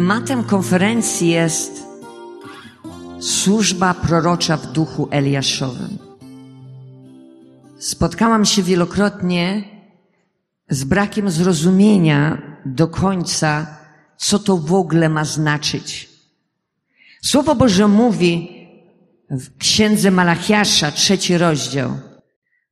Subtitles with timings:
[0.00, 1.86] Tematem konferencji jest
[3.20, 5.98] służba prorocza w duchu Eliaszowym.
[7.78, 9.64] Spotkałam się wielokrotnie
[10.70, 13.66] z brakiem zrozumienia do końca,
[14.16, 16.08] co to w ogóle ma znaczyć.
[17.22, 18.48] Słowo Boże mówi
[19.30, 21.90] w księdze Malachiasza, trzeci rozdział,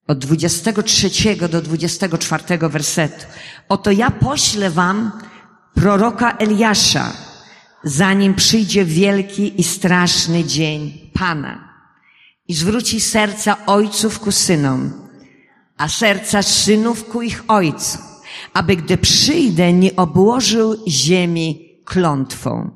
[0.06, 1.10] od 23
[1.50, 3.26] do 24 wersetu.
[3.68, 5.12] Oto ja poślę wam
[5.74, 7.12] proroka Eliasza,
[7.84, 11.68] zanim przyjdzie wielki i straszny dzień Pana
[12.48, 14.92] i zwróci serca ojców ku synom,
[15.76, 17.98] a serca synów ku ich ojcu,
[18.52, 22.70] aby gdy przyjdę, nie obłożył ziemi klątwą.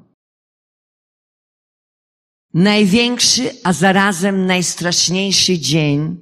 [2.54, 6.20] Największy, a zarazem najstraszniejszy dzień,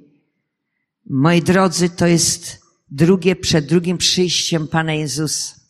[1.09, 5.60] moi drodzy, to jest drugie przed drugim przyjściem Pana Jezusa.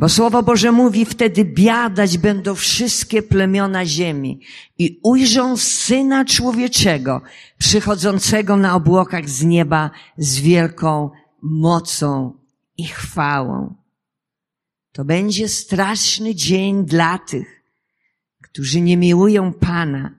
[0.00, 4.40] Bo Słowo Boże mówi, wtedy biadać będą wszystkie plemiona ziemi
[4.78, 7.22] i ujrzą Syna Człowieczego,
[7.58, 11.10] przychodzącego na obłokach z nieba z wielką
[11.42, 12.32] mocą
[12.76, 13.74] i chwałą.
[14.92, 17.62] To będzie straszny dzień dla tych,
[18.42, 20.10] którzy nie miłują Pana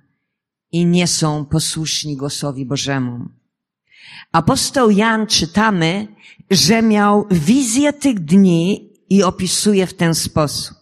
[0.72, 3.30] i nie są posłuszni głosowi Bożemu.
[4.32, 6.08] Apostoł Jan czytamy,
[6.52, 10.78] że miał wizję tych dni i opisuje w ten sposób.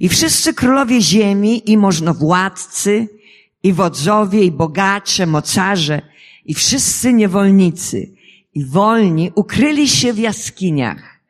[0.00, 3.08] I wszyscy królowie ziemi, i możnowładcy,
[3.62, 6.02] i wodzowie, i bogacze, mocarze,
[6.44, 8.12] i wszyscy niewolnicy,
[8.54, 11.20] i wolni ukryli się w jaskiniach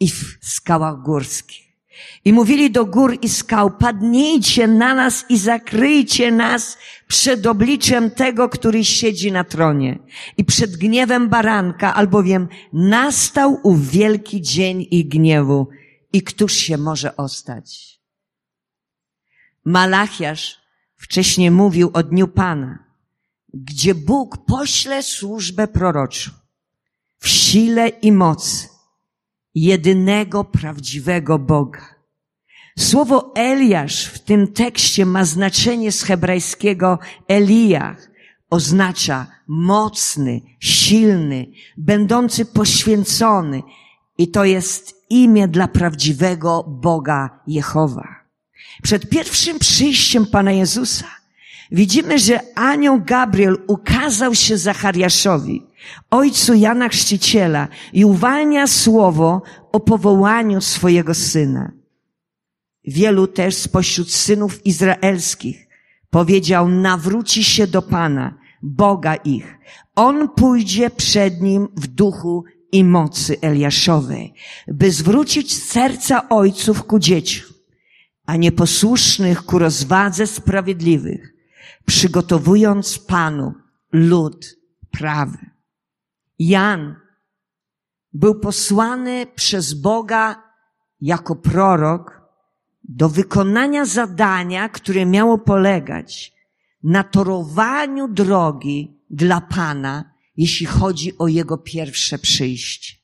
[0.00, 1.68] i w skałach górskich.
[2.24, 8.48] I mówili do gór i skał, padnijcie na nas i zakryjcie nas przed obliczem tego,
[8.48, 9.98] który siedzi na tronie
[10.36, 15.68] i przed gniewem baranka, albowiem nastał ów wielki dzień i gniewu
[16.12, 18.00] i któż się może ostać?
[19.64, 20.60] Malachiasz
[20.96, 22.84] wcześniej mówił o Dniu Pana,
[23.54, 26.30] gdzie Bóg pośle służbę proroczą
[27.18, 28.68] w sile i mocy
[29.54, 31.94] jedynego prawdziwego Boga.
[32.78, 36.98] Słowo Eliasz w tym tekście ma znaczenie z hebrajskiego
[37.28, 38.10] Eliach.
[38.50, 43.62] Oznacza mocny, silny, będący poświęcony.
[44.18, 48.08] I to jest imię dla prawdziwego Boga Jehowa.
[48.82, 51.06] Przed pierwszym przyjściem Pana Jezusa
[51.70, 55.66] widzimy, że anioł Gabriel ukazał się Zachariaszowi,
[56.10, 59.42] ojcu Jana Chrzciciela i uwalnia słowo
[59.72, 61.72] o powołaniu swojego syna.
[62.84, 65.68] Wielu też spośród synów izraelskich
[66.10, 69.58] powiedział, nawróci się do Pana, Boga ich.
[69.94, 74.34] On pójdzie przed nim w duchu i mocy Eliaszowej,
[74.68, 77.46] by zwrócić serca ojców ku dzieciom,
[78.26, 81.34] a nieposłusznych ku rozwadze sprawiedliwych,
[81.86, 83.54] przygotowując Panu
[83.92, 84.56] lud
[84.90, 85.38] prawy.
[86.38, 86.94] Jan
[88.12, 90.42] był posłany przez Boga
[91.00, 92.22] jako prorok
[92.84, 96.32] do wykonania zadania, które miało polegać
[96.82, 102.94] na torowaniu drogi dla Pana jeśli chodzi o jego pierwsze przyjście.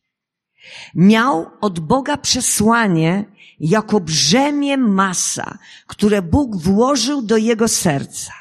[0.94, 3.24] Miał od Boga przesłanie
[3.60, 8.32] jako brzemię masa, które Bóg włożył do jego serca,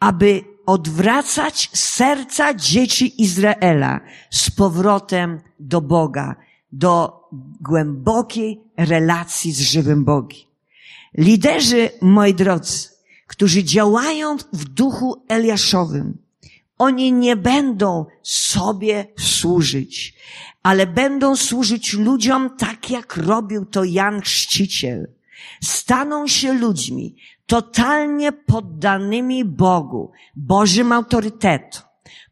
[0.00, 4.00] aby odwracać serca dzieci Izraela
[4.30, 6.36] z powrotem do Boga,
[6.72, 7.20] do
[7.60, 10.46] głębokiej relacji z żywym Bogiem.
[11.18, 12.88] Liderzy, moi drodzy,
[13.26, 16.25] którzy działają w duchu Eliaszowym,
[16.78, 20.14] oni nie będą sobie służyć,
[20.62, 25.12] ale będą służyć ludziom tak, jak robił to Jan Chrzciciel.
[25.62, 31.82] Staną się ludźmi totalnie poddanymi Bogu, Bożym autorytetom,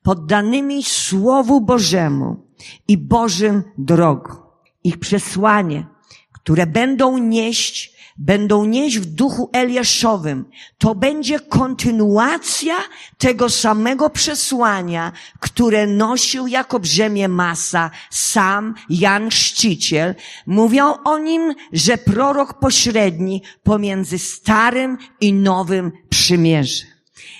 [0.02, 2.46] poddanymi Słowu Bożemu
[2.88, 4.36] i Bożym drogom.
[4.84, 5.86] Ich przesłanie,
[6.32, 10.44] które będą nieść, będą nieść w duchu Eliaszowym.
[10.78, 12.74] To będzie kontynuacja
[13.18, 20.14] tego samego przesłania, które nosił jako brzemię masa sam Jan Chrzciciel.
[20.46, 26.94] Mówią o nim, że prorok pośredni pomiędzy starym i nowym przymierzem.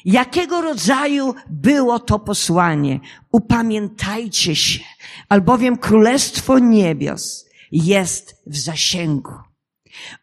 [0.05, 3.01] Jakiego rodzaju było to posłanie?
[3.33, 4.81] Upamiętajcie się,
[5.29, 9.54] albowiem Królestwo Niebios jest w zasięgu.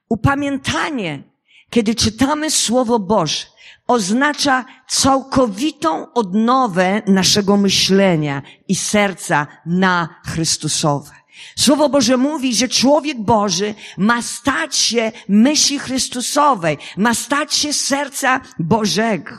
[0.10, 1.24] Upamiętanie,
[1.70, 3.46] kiedy czytamy Słowo Boże,
[3.88, 11.12] oznacza całkowitą odnowę naszego myślenia i serca na Chrystusowe.
[11.56, 18.42] Słowo Boże mówi, że człowiek Boży ma stać się myśli Chrystusowej, ma stać się serca
[18.60, 19.36] Bożego.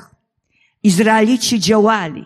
[0.83, 2.25] Izraelici działali,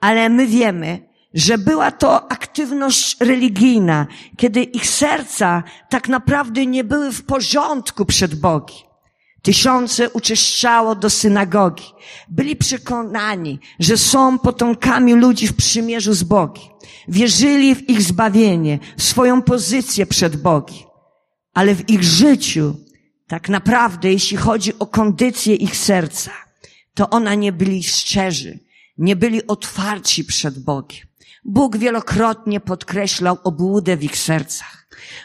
[0.00, 7.12] ale my wiemy, że była to aktywność religijna, kiedy ich serca tak naprawdę nie były
[7.12, 8.88] w porządku przed Bogiem.
[9.42, 11.84] Tysiące uczęszczało do synagogi.
[12.28, 16.64] Byli przekonani, że są potomkami ludzi w przymierzu z Bogiem.
[17.08, 20.88] Wierzyli w ich zbawienie, w swoją pozycję przed Bogiem.
[21.54, 22.76] Ale w ich życiu,
[23.26, 26.30] tak naprawdę, jeśli chodzi o kondycję ich serca,
[26.94, 28.58] to ona nie byli szczerzy,
[28.98, 31.07] nie byli otwarci przed Bogiem.
[31.44, 34.78] Bóg wielokrotnie podkreślał obłudę w ich sercach.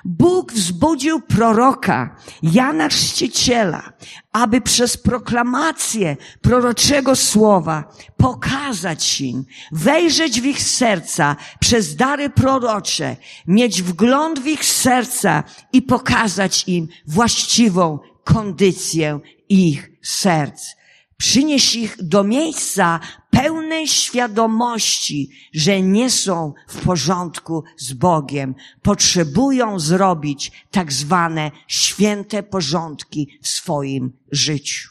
[0.05, 3.93] Bóg wzbudził proroka Jana Chrzciciela,
[4.31, 13.15] aby przez proklamację proroczego słowa pokazać im, wejrzeć w ich serca przez dary prorocze,
[13.47, 15.43] mieć wgląd w ich serca
[15.73, 19.19] i pokazać im właściwą kondycję
[19.49, 20.75] ich serc
[21.23, 22.99] przynieść ich do miejsca
[23.29, 28.55] pełnej świadomości, że nie są w porządku z Bogiem.
[28.81, 34.89] Potrzebują zrobić tak zwane święte porządki w swoim życiu.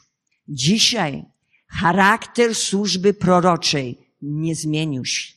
[0.49, 1.25] Dzisiaj
[1.69, 5.33] charakter służby proroczej nie zmienił się.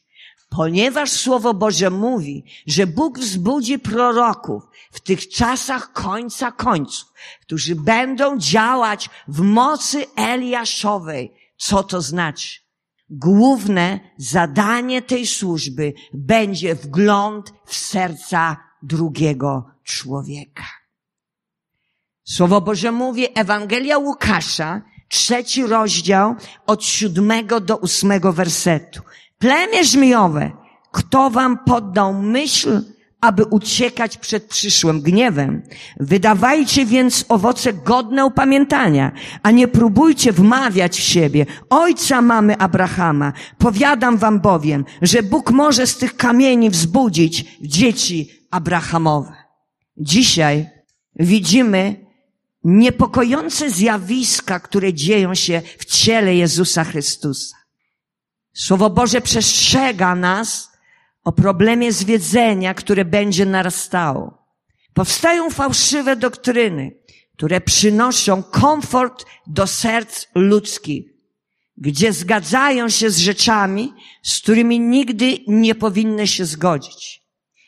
[0.56, 8.38] Ponieważ Słowo Boże mówi, że Bóg wzbudzi proroków w tych czasach końca końców, którzy będą
[8.38, 11.34] działać w mocy Eliaszowej.
[11.58, 12.60] Co to znaczy?
[13.10, 20.66] Główne zadanie tej służby będzie wgląd w serca drugiego człowieka.
[22.24, 26.36] Słowo Boże mówi, Ewangelia Łukasza, trzeci rozdział
[26.66, 29.02] od siódmego do ósmego wersetu.
[29.38, 30.52] Plemię żmijowe,
[30.92, 32.82] kto wam poddał myśl,
[33.22, 35.62] aby uciekać przed przyszłym gniewem.
[36.00, 39.12] Wydawajcie więc owoce godne upamiętania,
[39.44, 41.46] a nie próbujcie wmawiać w siebie.
[41.70, 43.34] Ojca mamy Abrahama.
[43.58, 49.34] Powiadam wam bowiem, że Bóg może z tych kamieni wzbudzić dzieci Abrahamowe.
[49.98, 50.70] Dzisiaj
[51.16, 52.06] widzimy
[52.64, 57.58] niepokojące zjawiska, które dzieją się w ciele Jezusa Chrystusa.
[58.56, 60.72] Słowo Boże przestrzega nas
[61.24, 64.38] o problemie zwiedzenia, które będzie narastało.
[64.94, 66.92] Powstają fałszywe doktryny,
[67.38, 71.06] które przynoszą komfort do serc ludzkich,
[71.78, 73.94] gdzie zgadzają się z rzeczami,
[74.24, 77.24] z którymi nigdy nie powinny się zgodzić.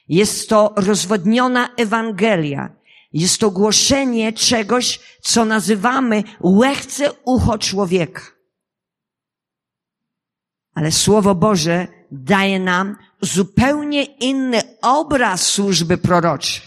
[0.07, 2.69] Jest to rozwodniona Ewangelia.
[3.13, 8.37] Jest to głoszenie czegoś, co nazywamy łechce ucho człowieka.
[10.77, 16.62] Ale Słowo Boże daje nam zupełnie inny obraz służby proroczej.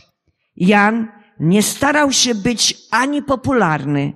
[0.56, 1.08] Jan
[1.40, 4.12] nie starał się być ani popularny,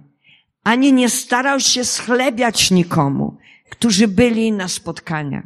[0.65, 3.37] ani nie starał się schlebiać nikomu,
[3.71, 5.45] którzy byli na spotkaniach.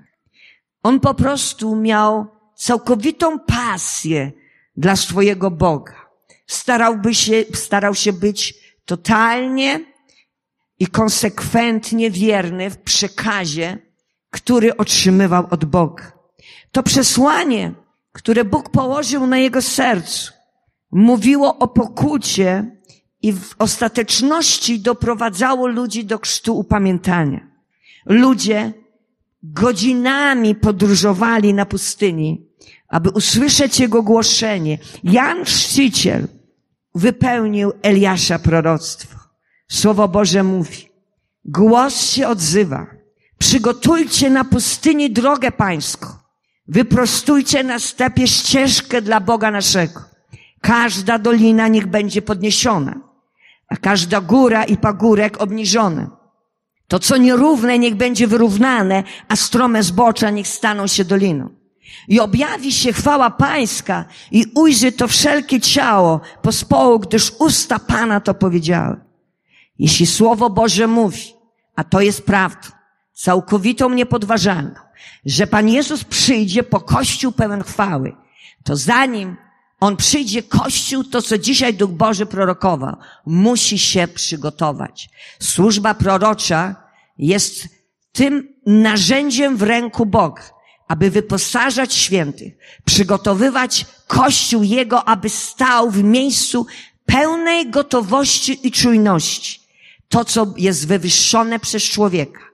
[0.83, 4.33] On po prostu miał całkowitą pasję
[4.77, 5.95] dla swojego Boga.
[6.47, 8.55] Starałby się, starał się być
[8.85, 9.81] totalnie
[10.78, 13.88] i konsekwentnie wierny w przekazie,
[14.30, 16.12] który otrzymywał od Boga.
[16.73, 17.73] To przesłanie,
[18.12, 20.32] które Bóg położył na jego sercu,
[20.90, 22.78] mówiło o pokucie
[23.23, 27.40] i w ostateczności doprowadzało ludzi do krztu upamiętania.
[28.06, 28.73] Ludzie
[29.42, 32.47] godzinami podróżowali na pustyni,
[32.88, 34.78] aby usłyszeć jego głoszenie.
[35.04, 36.28] Jan Chrzciciel
[36.94, 39.18] wypełnił Eliasza proroctwo.
[39.68, 40.88] Słowo Boże mówi,
[41.44, 42.98] głos się odzywa.
[43.49, 46.07] Przygotujcie na pustyni drogę pańską.
[46.67, 50.00] Wyprostujcie na stepie ścieżkę dla Boga naszego.
[50.61, 53.00] Każda dolina niech będzie podniesiona,
[53.69, 56.11] a każda góra i pagórek obniżone.
[56.88, 61.50] To, co nierówne, niech będzie wyrównane, a strome zbocza niech staną się doliną.
[62.09, 68.35] I objawi się chwała Pańska i ujrzy to wszelkie ciało pospołu, gdyż usta Pana to
[68.35, 68.97] powiedziały.
[69.78, 71.35] Jeśli Słowo Boże mówi,
[71.76, 72.77] a to jest prawdą,
[73.19, 74.75] całkowitą niepodważalną,
[75.27, 78.13] że Pan Jezus przyjdzie po Kościół pełen chwały,
[78.65, 79.37] to zanim
[79.81, 82.97] On przyjdzie Kościół, to co dzisiaj Duch Boży prorokował,
[83.27, 85.11] musi się przygotować.
[85.41, 86.77] Służba prorocza
[87.19, 87.69] jest
[88.13, 90.43] tym narzędziem w ręku Boga,
[90.89, 92.53] aby wyposażać świętych,
[92.85, 96.67] przygotowywać Kościół Jego, aby stał w miejscu
[97.07, 99.61] pełnej gotowości i czujności.
[100.09, 102.48] To, co jest wywyższone przez człowieka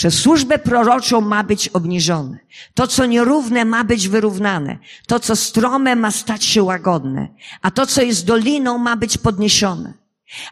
[0.00, 2.38] Przez służbę proroczą ma być obniżone.
[2.74, 4.78] To, co nierówne, ma być wyrównane.
[5.06, 7.28] To, co strome, ma stać się łagodne.
[7.62, 9.94] A to, co jest doliną, ma być podniesione.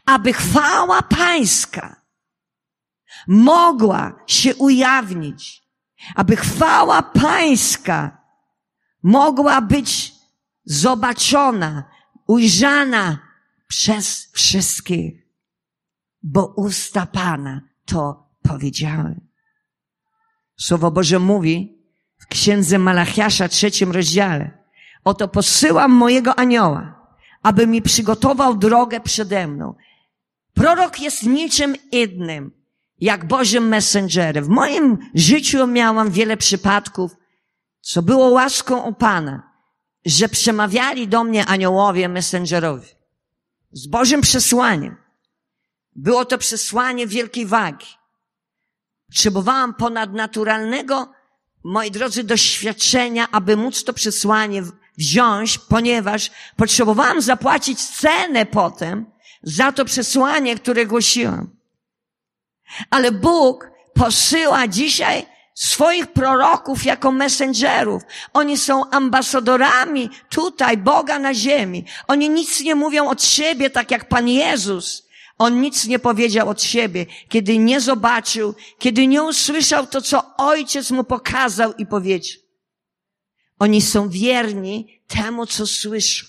[0.06, 2.02] Aby chwała pańska
[3.28, 5.62] mogła się ujawnić.
[6.14, 8.24] Aby chwała pańska
[9.02, 10.14] mogła być
[10.64, 11.84] zobaczona,
[12.26, 13.18] ujrzana
[13.68, 15.26] przez wszystkich.
[16.22, 19.27] Bo usta Pana to powiedziały.
[20.60, 21.78] Słowo Boże mówi
[22.18, 24.58] w księdze Malachiasza, trzecim rozdziale.
[25.04, 27.08] Oto posyłam mojego anioła,
[27.42, 29.74] aby mi przygotował drogę przede mną.
[30.54, 32.50] Prorok jest niczym innym,
[33.00, 34.44] jak Bożym messengerem.
[34.44, 37.16] W moim życiu miałam wiele przypadków,
[37.80, 39.52] co było łaską u Pana,
[40.06, 42.88] że przemawiali do mnie aniołowie, messengerowie.
[43.72, 44.96] Z Bożym przesłaniem.
[45.96, 47.97] Było to przesłanie wielkiej wagi.
[49.08, 51.12] Potrzebowałam ponadnaturalnego,
[51.64, 54.62] moi drodzy, doświadczenia, aby móc to przesłanie
[54.98, 59.06] wziąć, ponieważ potrzebowałam zapłacić cenę potem
[59.42, 61.50] za to przesłanie, które głosiłam.
[62.90, 68.02] Ale Bóg posyła dzisiaj swoich proroków jako messengerów.
[68.32, 71.84] Oni są ambasadorami tutaj, Boga na ziemi.
[72.08, 75.07] Oni nic nie mówią od siebie, tak jak Pan Jezus
[75.38, 80.90] on nic nie powiedział od siebie, kiedy nie zobaczył, kiedy nie usłyszał to, co ojciec
[80.90, 82.40] mu pokazał i powiedział.
[83.58, 86.26] Oni są wierni temu, co słyszą.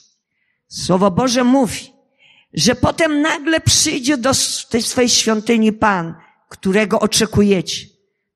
[0.67, 1.93] Słowo Boże mówi,
[2.53, 4.31] że potem nagle przyjdzie do
[4.69, 6.15] tej swojej świątyni Pan,
[6.49, 7.85] którego oczekujecie.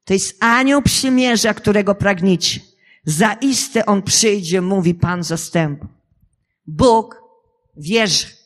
[0.06, 2.60] To jest anioł przymierza, którego pragniecie.
[3.06, 5.88] Zaiste on przyjdzie, mówi Pan zastępu.
[6.68, 7.22] Bóg
[7.78, 8.43] wierzy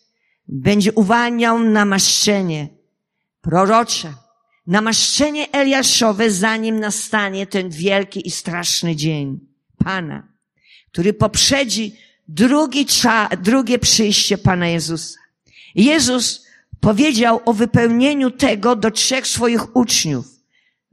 [0.48, 2.68] będzie uwalniał namaszczenie
[3.42, 4.14] prorocze,
[4.68, 9.40] namaszczenie Eliaszowe, zanim nastanie ten wielki i straszny dzień
[9.78, 10.28] Pana,
[10.92, 11.96] który poprzedzi
[12.28, 15.20] drugi cza, drugie przyjście Pana Jezusa.
[15.76, 16.48] Jezus
[16.80, 20.26] powiedział o wypełnieniu tego do trzech swoich uczniów.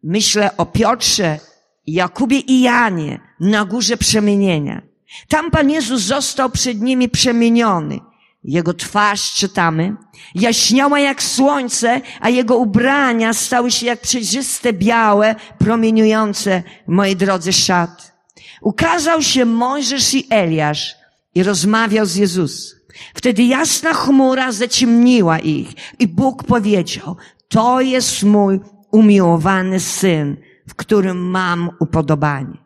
[0.03, 1.39] Myślę o Piotrze,
[1.87, 4.83] Jakubie i Janie na górze przemienienia.
[5.29, 8.01] Tam Pan Jezus został przed nimi przemieniony.
[8.45, 9.97] Jego twarz, czytamy,
[10.35, 18.15] jaśniała jak słońce, a jego ubrania stały się jak przejrzyste, białe, promieniujące, moi drodzy, szat.
[18.63, 20.95] Ukazał się Mojżesz i Eliasz
[21.35, 22.79] i rozmawiał z Jezusem.
[23.15, 27.17] Wtedy jasna chmura zaciemniła ich i Bóg powiedział,
[27.49, 28.61] to jest mój
[28.93, 30.37] umiłowany syn,
[30.69, 32.65] w którym mam upodobanie.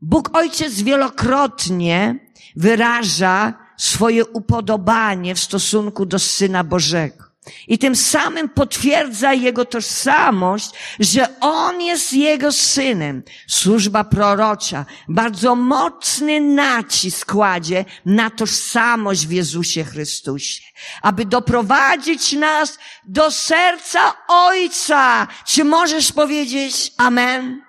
[0.00, 2.18] Bóg Ojciec wielokrotnie
[2.56, 7.28] wyraża swoje upodobanie w stosunku do Syna Bożego.
[7.68, 10.70] I tym samym potwierdza jego tożsamość,
[11.00, 13.22] że on jest jego synem.
[13.46, 20.62] Służba prorocza bardzo mocny nacisk kładzie na tożsamość w Jezusie Chrystusie,
[21.02, 25.26] aby doprowadzić nas do serca Ojca.
[25.46, 27.67] Czy możesz powiedzieć Amen?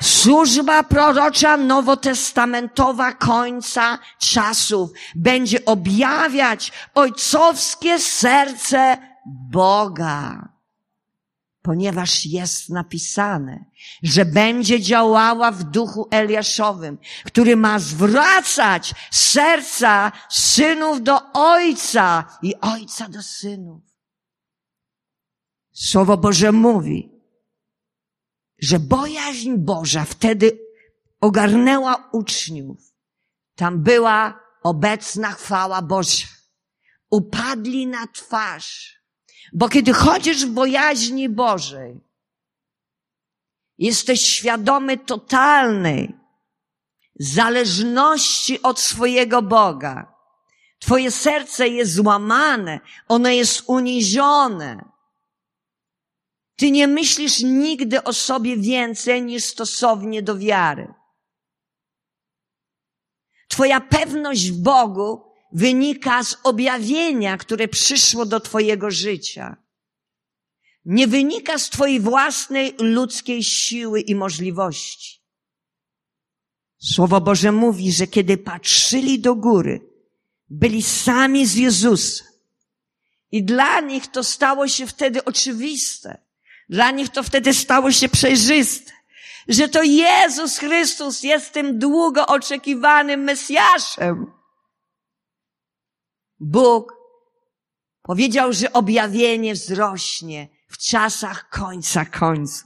[0.00, 8.96] Służba prorocza nowotestamentowa końca czasów będzie objawiać ojcowskie serce
[9.50, 10.48] Boga.
[11.62, 13.64] Ponieważ jest napisane,
[14.02, 23.08] że będzie działała w duchu Eliaszowym, który ma zwracać serca synów do ojca i ojca
[23.08, 23.82] do synów.
[25.72, 27.13] Słowo Boże mówi,
[28.64, 30.58] że bojaźń Boża wtedy
[31.20, 32.78] ogarnęła uczniów.
[33.54, 36.26] Tam była obecna chwała Boża.
[37.10, 38.98] Upadli na twarz.
[39.52, 42.00] Bo kiedy chodzisz w bojaźni Bożej,
[43.78, 46.14] jesteś świadomy totalnej
[47.20, 50.14] zależności od swojego Boga.
[50.78, 54.93] Twoje serce jest złamane, ono jest unizione.
[56.56, 60.94] Ty nie myślisz nigdy o sobie więcej niż stosownie do wiary.
[63.48, 69.56] Twoja pewność w Bogu wynika z objawienia, które przyszło do Twojego życia.
[70.84, 75.20] Nie wynika z Twojej własnej ludzkiej siły i możliwości.
[76.78, 79.80] Słowo Boże mówi, że kiedy patrzyli do góry,
[80.48, 82.26] byli sami z Jezusem.
[83.30, 86.23] I dla nich to stało się wtedy oczywiste.
[86.68, 88.92] Dla nich to wtedy stało się przejrzyste,
[89.48, 94.32] że to Jezus Chrystus jest tym długo oczekiwanym Mesjaszem.
[96.40, 96.92] Bóg
[98.02, 102.64] powiedział, że objawienie wzrośnie w czasach końca końca.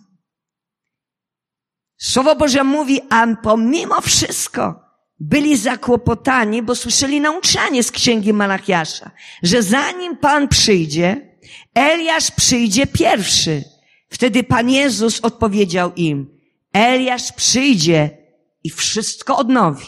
[1.96, 4.80] Słowo Boże mówi, a pomimo wszystko
[5.20, 9.10] byli zakłopotani, bo słyszeli nauczanie z księgi Malachiasza,
[9.42, 11.38] że zanim Pan przyjdzie,
[11.74, 13.77] Eliasz przyjdzie pierwszy.
[14.08, 16.38] Wtedy Pan Jezus odpowiedział im,
[16.72, 18.18] Eliasz przyjdzie
[18.64, 19.86] i wszystko odnowi.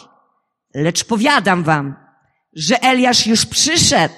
[0.75, 1.95] Lecz powiadam wam,
[2.53, 4.15] że Eliasz już przyszedł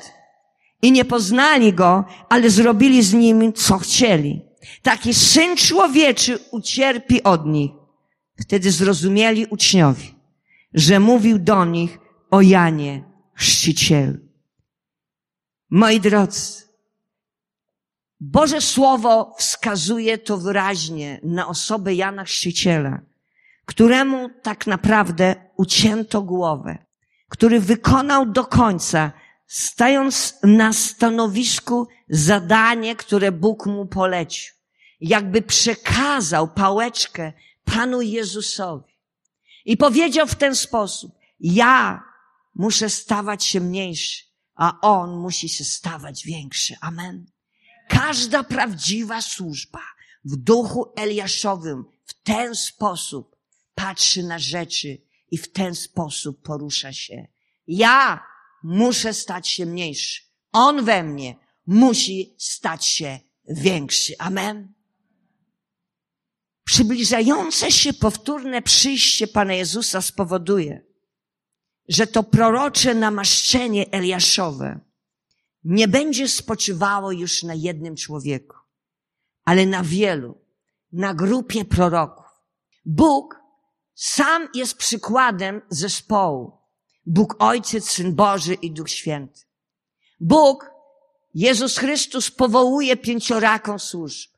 [0.82, 4.42] i nie poznali go, ale zrobili z nim, co chcieli.
[4.82, 7.70] Taki syn człowieczy ucierpi od nich.
[8.40, 10.04] Wtedy zrozumieli uczniowie,
[10.74, 11.98] że mówił do nich
[12.30, 13.04] o Janie
[13.34, 14.18] Chrzcicielu.
[15.70, 16.62] Moi drodzy,
[18.24, 23.00] Boże Słowo wskazuje to wyraźnie na osobę Jana Chrzciciela,
[23.66, 26.78] któremu tak naprawdę ucięto głowę,
[27.28, 29.12] który wykonał do końca,
[29.46, 34.54] stając na stanowisku zadanie, które Bóg mu polecił.
[35.00, 37.32] Jakby przekazał pałeczkę
[37.64, 38.92] Panu Jezusowi.
[39.64, 42.04] I powiedział w ten sposób, ja
[42.54, 44.24] muszę stawać się mniejszy,
[44.54, 46.76] a On musi się stawać większy.
[46.80, 47.32] Amen.
[47.92, 49.82] Każda prawdziwa służba
[50.24, 53.36] w duchu Eliaszowym w ten sposób
[53.74, 57.26] patrzy na rzeczy i w ten sposób porusza się.
[57.66, 58.26] Ja
[58.62, 60.22] muszę stać się mniejszy.
[60.52, 64.14] On we mnie musi stać się większy.
[64.18, 64.74] Amen.
[66.64, 70.84] Przybliżające się powtórne przyjście Pana Jezusa spowoduje,
[71.88, 74.91] że to prorocze namaszczenie Eliaszowe
[75.64, 78.56] nie będzie spoczywało już na jednym człowieku,
[79.44, 80.38] ale na wielu,
[80.92, 82.26] na grupie proroków.
[82.84, 83.40] Bóg
[83.94, 86.58] sam jest przykładem zespołu.
[87.06, 89.40] Bóg Ojciec, Syn Boży i Duch Święty.
[90.20, 90.70] Bóg,
[91.34, 94.30] Jezus Chrystus powołuje pięcioraką służb.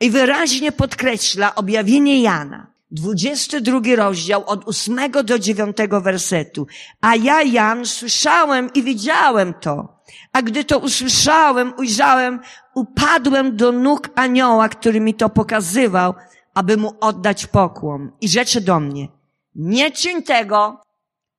[0.00, 6.66] I wyraźnie podkreśla objawienie Jana, 22 rozdział od 8 do 9 wersetu.
[7.00, 9.96] A ja, Jan, słyszałem i widziałem to.
[10.32, 12.40] A gdy to usłyszałem, ujrzałem,
[12.74, 16.14] upadłem do nóg anioła, który mi to pokazywał,
[16.54, 18.12] aby mu oddać pokłon.
[18.20, 19.08] I rzeczy do mnie,
[19.54, 20.80] nie czyń tego,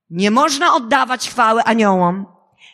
[0.09, 2.25] nie można oddawać chwały aniołom.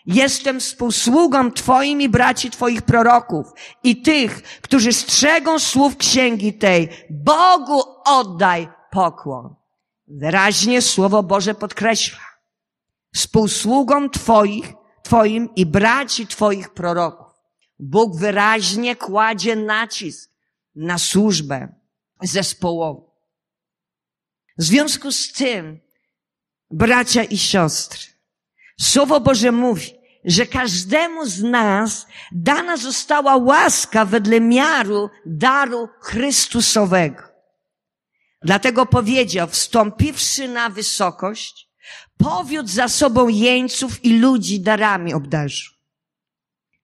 [0.05, 3.47] Jestem współsługą Twoim i braci Twoich proroków
[3.83, 6.89] i tych, którzy strzegą słów księgi tej.
[7.09, 9.55] Bogu oddaj pokłon.
[10.07, 12.19] Wyraźnie Słowo Boże podkreśla.
[13.15, 17.33] Współsługą Twoich, Twoim i braci Twoich proroków.
[17.79, 20.31] Bóg wyraźnie kładzie nacisk
[20.75, 21.75] na służbę
[22.21, 23.11] zespołową.
[24.57, 25.79] W związku z tym,
[26.71, 28.12] bracia i siostry,
[28.83, 29.91] Słowo Boże mówi,
[30.25, 37.23] że każdemu z nas dana została łaska wedle miaru daru Chrystusowego.
[38.41, 41.69] Dlatego powiedział, wstąpiwszy na wysokość,
[42.17, 45.73] powiódł za sobą jeńców i ludzi darami obdarzył.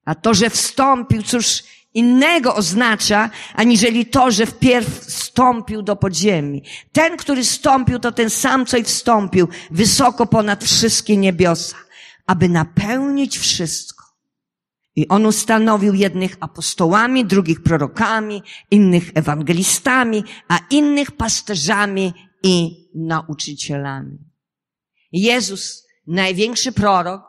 [0.06, 6.64] A to, że wstąpił, cóż innego oznacza, aniżeli to, że wpierw wstąpił do podziemi.
[6.92, 11.76] Ten, który wstąpił, to ten sam, co i wstąpił, wysoko ponad wszystkie niebiosa,
[12.30, 14.06] aby napełnić wszystko.
[14.96, 22.14] I on ustanowił jednych apostołami, drugich prorokami, innych ewangelistami, a innych pasterzami
[22.44, 24.18] i nauczycielami.
[25.12, 27.22] Jezus, największy prorok,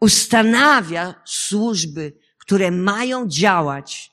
[0.00, 4.10] ustanawia służby, które mają działać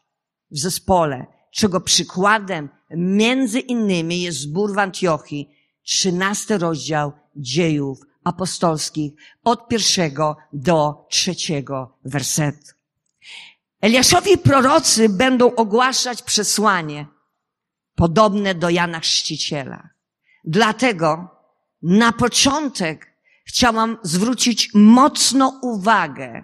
[0.52, 5.50] w zespole, czego przykładem między innymi jest zbór w Antiochii,
[5.84, 12.72] 13 rozdział dziejów apostolskich od pierwszego do trzeciego wersetu.
[13.82, 17.08] Eliaszowi prorocy będą ogłaszać przesłanie
[17.96, 19.90] podobne do Jana Chrzciciela.
[20.44, 21.28] Dlatego
[21.82, 26.44] na początek chciałam zwrócić mocno uwagę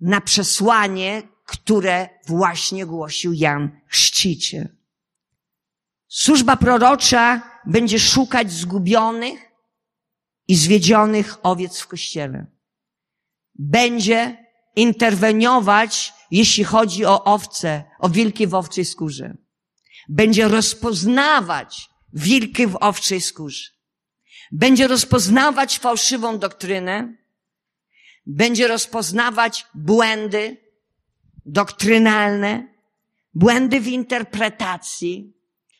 [0.00, 4.68] na przesłanie, które właśnie głosił Jan Chrzciciel.
[6.08, 9.51] Służba prorocza będzie szukać zgubionych
[10.48, 12.46] i zwiedzionych owiec w kościele.
[13.54, 19.36] Będzie interweniować, jeśli chodzi o owce, o wilki w owczej skórze.
[20.08, 23.68] Będzie rozpoznawać wilki w owczej skórze.
[24.52, 27.16] Będzie rozpoznawać fałszywą doktrynę,
[28.26, 30.56] będzie rozpoznawać błędy
[31.46, 32.68] doktrynalne,
[33.34, 35.36] błędy w interpretacji,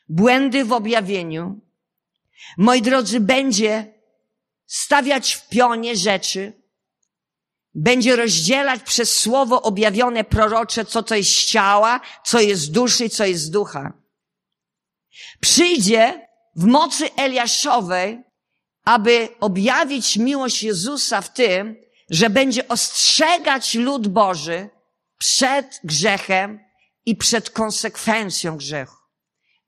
[0.09, 1.61] błędy w objawieniu.
[2.57, 3.92] Moi drodzy, będzie
[4.65, 6.63] stawiać w pionie rzeczy,
[7.73, 13.51] będzie rozdzielać przez słowo objawione prorocze, co to jest ciała, co jest duszy, co jest
[13.51, 13.93] ducha.
[15.39, 18.23] Przyjdzie w mocy Eliaszowej,
[18.85, 21.75] aby objawić miłość Jezusa w tym,
[22.09, 24.69] że będzie ostrzegać lud Boży
[25.17, 26.59] przed grzechem
[27.05, 28.97] i przed konsekwencją grzechu,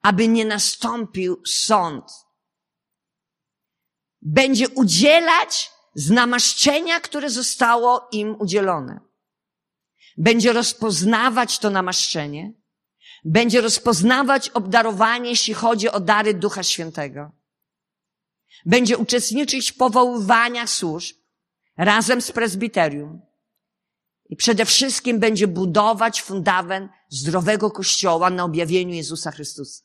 [0.01, 2.24] aby nie nastąpił sąd.
[4.25, 8.99] Będzie udzielać z namaszczenia, które zostało im udzielone.
[10.17, 12.53] Będzie rozpoznawać to namaszczenie,
[13.25, 17.31] będzie rozpoznawać obdarowanie, jeśli chodzi o dary Ducha Świętego.
[18.65, 21.15] Będzie uczestniczyć w powoływaniach służb
[21.77, 23.21] razem z prezbiterium.
[24.29, 29.83] I przede wszystkim będzie budować fundament zdrowego kościoła na objawieniu Jezusa Chrystusa.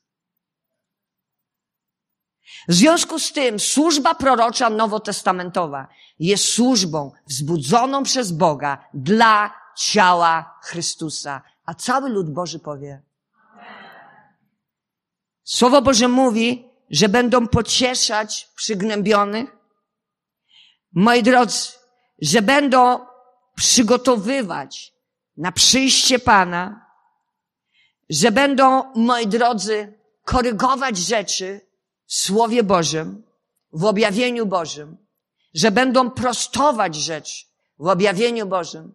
[2.69, 11.43] W związku z tym służba prorocza nowotestamentowa jest służbą wzbudzoną przez Boga dla ciała Chrystusa.
[11.65, 13.03] A cały lud Boży powie.
[15.45, 19.57] Słowo Boże mówi, że będą pocieszać przygnębionych.
[20.93, 21.69] Moi drodzy,
[22.23, 23.07] że będą
[23.57, 24.95] przygotowywać
[25.37, 26.87] na przyjście Pana,
[28.11, 31.70] że będą, moi drodzy, korygować rzeczy
[32.11, 33.23] Słowie Bożym,
[33.73, 34.97] w objawieniu Bożym,
[35.55, 37.47] że będą prostować rzeczy
[37.79, 38.95] w objawieniu Bożym.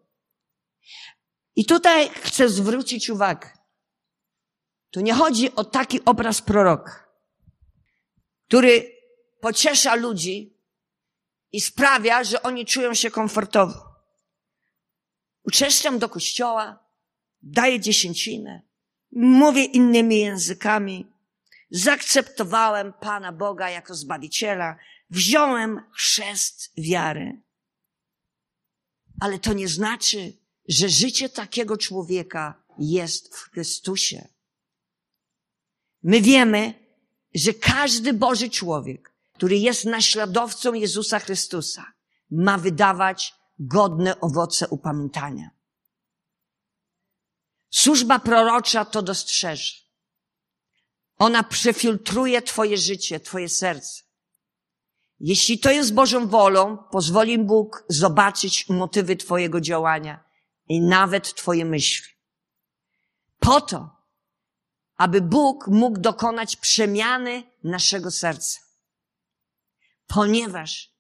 [1.56, 3.50] I tutaj chcę zwrócić uwagę.
[4.92, 7.06] Tu nie chodzi o taki obraz proroka,
[8.48, 8.92] który
[9.40, 10.58] pociesza ludzi
[11.52, 13.96] i sprawia, że oni czują się komfortowo.
[15.44, 16.80] Uczęszczam do kościoła,
[17.42, 18.62] daję dziesięcinę,
[19.12, 21.15] mówię innymi językami,
[21.70, 24.78] zaakceptowałem Pana Boga jako Zbawiciela,
[25.10, 27.42] wziąłem chrzest wiary.
[29.20, 30.34] Ale to nie znaczy,
[30.68, 34.28] że życie takiego człowieka jest w Chrystusie.
[36.04, 36.74] My wiemy,
[37.34, 41.94] że każdy Boży człowiek, który jest naśladowcą Jezusa Chrystusa,
[42.32, 45.50] ma wydawać godne owoce upamiętania.
[47.70, 49.85] Służba prorocza to dostrzeże.
[51.18, 54.04] Ona przefiltruje Twoje życie, Twoje serce.
[55.20, 60.24] Jeśli to jest Bożą wolą, pozwoli Bóg zobaczyć motywy Twojego działania
[60.68, 62.08] i nawet Twoje myśli.
[63.40, 63.90] Po to,
[64.98, 68.60] aby Bóg mógł dokonać przemiany naszego serca.
[70.08, 70.92] Ponieważ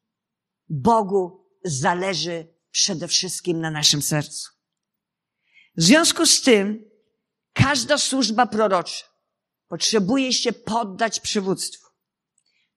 [0.69, 4.49] Bogu zależy przede wszystkim na naszym sercu.
[5.77, 6.91] W związku z tym,
[7.53, 9.14] każda służba prorocza
[9.67, 11.87] potrzebuje się poddać przywództwu.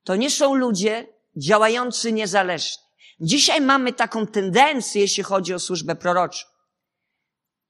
[0.04, 2.82] To nie są ludzie działający niezależnie.
[3.20, 6.46] Dzisiaj mamy taką tendencję, jeśli chodzi o służbę proroczą,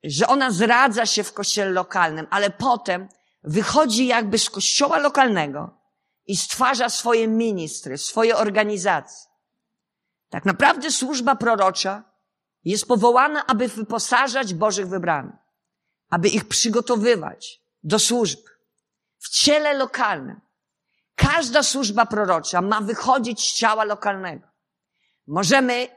[0.05, 3.09] że ona zradza się w kościele lokalnym, ale potem
[3.43, 5.81] wychodzi jakby z kościoła lokalnego
[6.27, 9.29] i stwarza swoje ministry, swoje organizacje.
[10.29, 12.05] Tak naprawdę służba prorocza
[12.65, 15.37] jest powołana, aby wyposażać Bożych wybranych,
[16.11, 18.58] aby ich przygotowywać do służby
[19.19, 20.41] w ciele lokalnym.
[21.15, 24.47] Każda służba prorocza ma wychodzić z ciała lokalnego.
[25.27, 25.89] Możemy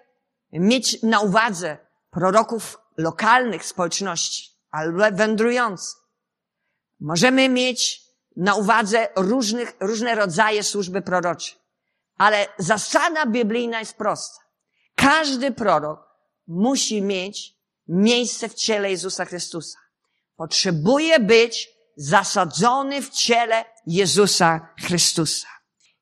[0.51, 1.77] mieć na uwadze
[2.11, 6.01] proroków lokalnych społeczności, albo wędrujących.
[6.99, 8.01] Możemy mieć
[8.35, 11.55] na uwadze różnych, różne rodzaje służby proroczej.
[12.17, 14.39] Ale zasada biblijna jest prosta.
[14.95, 15.99] Każdy prorok
[16.47, 17.55] musi mieć
[17.87, 19.79] miejsce w ciele Jezusa Chrystusa.
[20.35, 25.47] Potrzebuje być zasadzony w ciele Jezusa Chrystusa.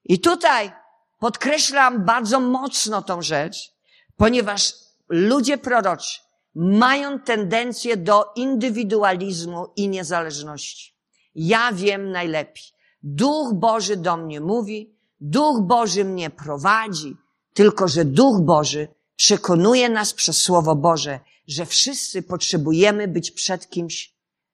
[0.06, 0.72] I tutaj
[1.20, 3.74] podkreślam bardzo mocno tą rzecz,
[4.18, 4.74] ponieważ
[5.10, 6.20] ludzie proroczy
[6.56, 10.94] mają tendencję do indywidualizmu i niezależności.
[11.36, 12.64] Ja wiem najlepiej.
[13.04, 17.16] Duch Boży do mnie mówi, Duch Boży mnie prowadzi,
[17.54, 24.14] tylko że Duch Boży przekonuje nas przez Słowo Boże, że wszyscy potrzebujemy być przed kimś,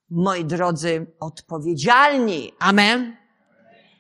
[0.10, 2.52] moi drodzy, odpowiedzialni.
[2.60, 3.18] Amen.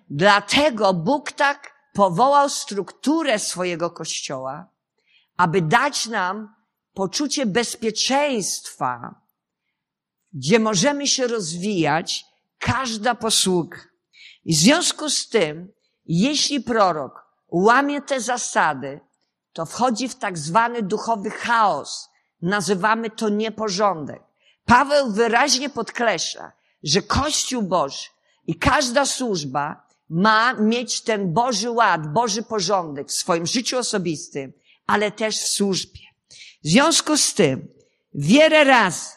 [0.09, 4.69] Dlatego Bóg tak powołał strukturę swojego Kościoła,
[5.37, 6.55] aby dać nam
[6.93, 9.15] poczucie bezpieczeństwa,
[10.33, 12.25] gdzie możemy się rozwijać,
[12.59, 13.77] każda posługa.
[14.45, 15.73] I w związku z tym,
[16.05, 18.99] jeśli prorok łamie te zasady,
[19.53, 22.09] to wchodzi w tak zwany duchowy chaos.
[22.41, 24.23] Nazywamy to nieporządek.
[24.65, 26.51] Paweł wyraźnie podkreśla,
[26.83, 28.07] że Kościół Boży
[28.47, 34.53] i każda służba ma mieć ten Boży ład, Boży porządek w swoim życiu osobistym,
[34.87, 36.01] ale też w służbie.
[36.63, 37.67] W związku z tym,
[38.13, 39.09] wiele razy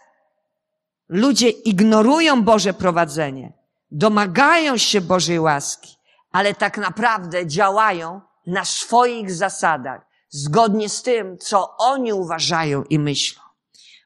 [1.08, 3.52] ludzie ignorują Boże prowadzenie,
[3.90, 5.96] domagają się Bożej łaski,
[6.32, 13.42] ale tak naprawdę działają na swoich zasadach, zgodnie z tym, co oni uważają i myślą.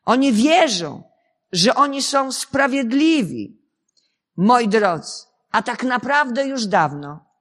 [0.04, 1.11] Oni wierzą,
[1.52, 3.62] że oni są sprawiedliwi.
[4.36, 5.12] Moi drodzy,
[5.50, 7.32] a tak naprawdę już dawno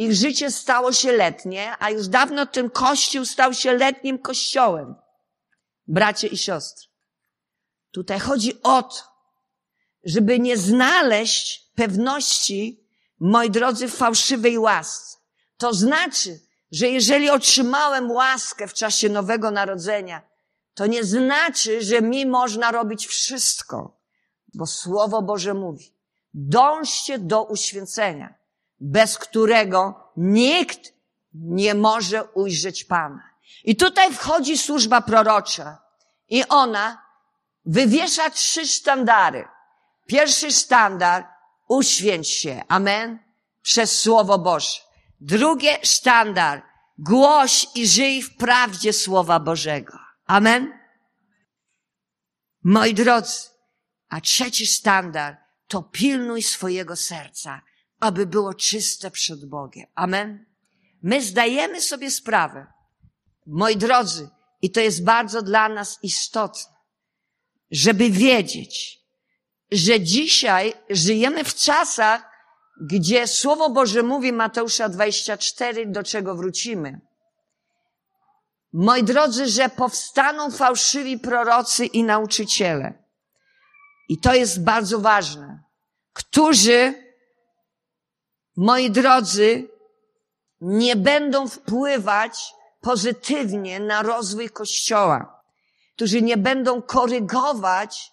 [0.00, 4.94] ich życie stało się letnie, a już dawno ten kościół stał się letnim kościołem.
[5.86, 6.88] Bracie i siostry.
[7.90, 9.02] Tutaj chodzi o to,
[10.04, 12.86] żeby nie znaleźć pewności,
[13.20, 15.18] moi drodzy, w fałszywej łasce.
[15.56, 16.40] To znaczy,
[16.72, 20.22] że jeżeli otrzymałem łaskę w czasie Nowego Narodzenia,
[20.74, 24.00] to nie znaczy, że mi można robić wszystko,
[24.54, 25.94] bo Słowo Boże mówi,
[26.34, 28.34] dążcie do uświęcenia,
[28.80, 30.92] bez którego nikt
[31.34, 33.30] nie może ujrzeć Pana.
[33.64, 35.78] I tutaj wchodzi służba prorocza
[36.28, 37.02] i ona
[37.64, 39.48] wywiesza trzy sztandary.
[40.06, 41.28] Pierwszy sztandar,
[41.68, 43.18] uświęć się, amen,
[43.62, 44.80] przez Słowo Boże.
[45.20, 46.62] Drugie sztandar,
[46.98, 49.99] głoś i żyj w prawdzie Słowa Bożego.
[50.30, 50.72] Amen.
[52.62, 53.48] Moi drodzy,
[54.08, 55.36] a trzeci sztandar
[55.68, 57.62] to pilnuj swojego serca,
[58.00, 59.86] aby było czyste przed Bogiem.
[59.94, 60.44] Amen.
[61.02, 62.66] My zdajemy sobie sprawę,
[63.46, 64.28] moi drodzy,
[64.62, 66.76] i to jest bardzo dla nas istotne,
[67.70, 69.00] żeby wiedzieć,
[69.72, 72.30] że dzisiaj żyjemy w czasach,
[72.80, 77.09] gdzie Słowo Boże mówi Mateusza 24, do czego wrócimy.
[78.72, 83.04] Moi drodzy, że powstaną fałszywi prorocy i nauczyciele.
[84.08, 85.62] I to jest bardzo ważne.
[86.12, 86.94] Którzy,
[88.56, 89.68] moi drodzy,
[90.60, 95.42] nie będą wpływać pozytywnie na rozwój Kościoła.
[95.96, 98.12] Którzy nie będą korygować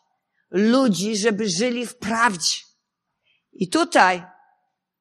[0.52, 2.58] ludzi, żeby żyli w prawdzie.
[3.54, 4.24] I tutaj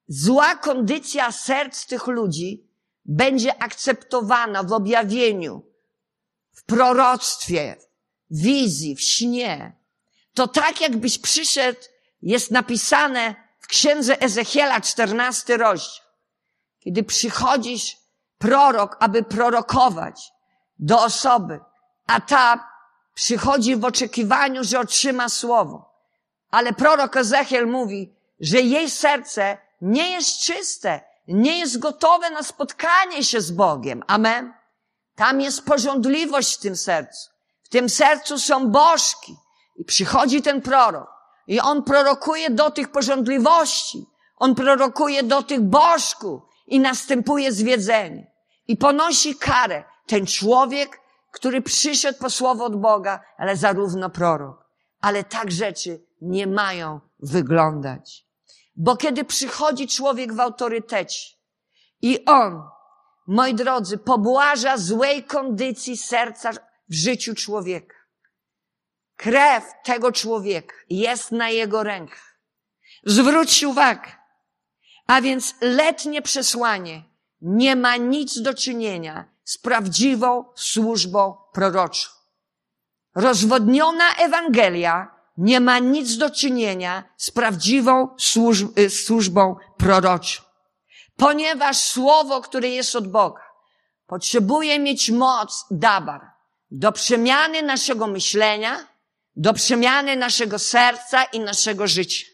[0.08, 2.65] zła kondycja serc tych ludzi
[3.08, 5.62] będzie akceptowana w objawieniu,
[6.52, 7.76] w proroctwie,
[8.30, 9.72] w wizji, w śnie.
[10.34, 11.80] To tak jakbyś przyszedł,
[12.22, 16.06] jest napisane w księdze Ezechiela, 14 rozdział.
[16.80, 17.96] Kiedy przychodzisz
[18.38, 20.32] prorok, aby prorokować
[20.78, 21.60] do osoby,
[22.06, 22.70] a ta
[23.14, 25.94] przychodzi w oczekiwaniu, że otrzyma słowo.
[26.50, 31.00] Ale prorok Ezechiel mówi, że jej serce nie jest czyste,
[31.34, 34.02] nie jest gotowe na spotkanie się z Bogiem.
[34.06, 34.54] Amen.
[35.14, 37.30] Tam jest porządliwość w tym sercu.
[37.62, 39.36] W tym sercu są bożki.
[39.76, 41.08] I przychodzi ten prorok.
[41.46, 44.06] I on prorokuje do tych porządliwości.
[44.36, 46.42] On prorokuje do tych bożków.
[46.66, 48.32] I następuje zwiedzenie.
[48.68, 49.84] I ponosi karę.
[50.06, 51.00] Ten człowiek,
[51.32, 54.64] który przyszedł po słowo od Boga, ale zarówno prorok.
[55.00, 58.25] Ale tak rzeczy nie mają wyglądać.
[58.76, 61.36] Bo kiedy przychodzi człowiek w autorytecie
[62.02, 62.62] i on,
[63.26, 66.52] moi drodzy, pobłaża złej kondycji serca
[66.88, 67.96] w życiu człowieka,
[69.16, 72.38] krew tego człowieka jest na jego rękach.
[73.04, 74.10] Zwróćcie uwagę.
[75.06, 77.04] A więc letnie przesłanie
[77.40, 82.08] nie ma nic do czynienia z prawdziwą służbą proroczą.
[83.14, 90.42] Rozwodniona Ewangelia nie ma nic do czynienia z prawdziwą służb, y, służbą proroczą.
[91.16, 93.42] Ponieważ słowo, które jest od Boga,
[94.06, 96.20] potrzebuje mieć moc dabar
[96.70, 98.86] do przemiany naszego myślenia,
[99.36, 102.26] do przemiany naszego serca i naszego życia.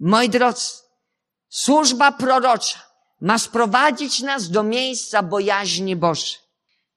[0.00, 0.72] Moi drodzy,
[1.48, 2.78] służba prorocza
[3.20, 6.38] ma sprowadzić nas do miejsca bojaźni Bożej,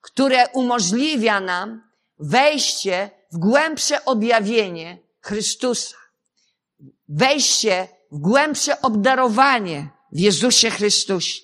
[0.02, 5.96] które umożliwia nam wejście w głębsze objawienie Chrystusa.
[7.10, 11.42] Wejście w głębsze obdarowanie w Jezusie Chrystusie.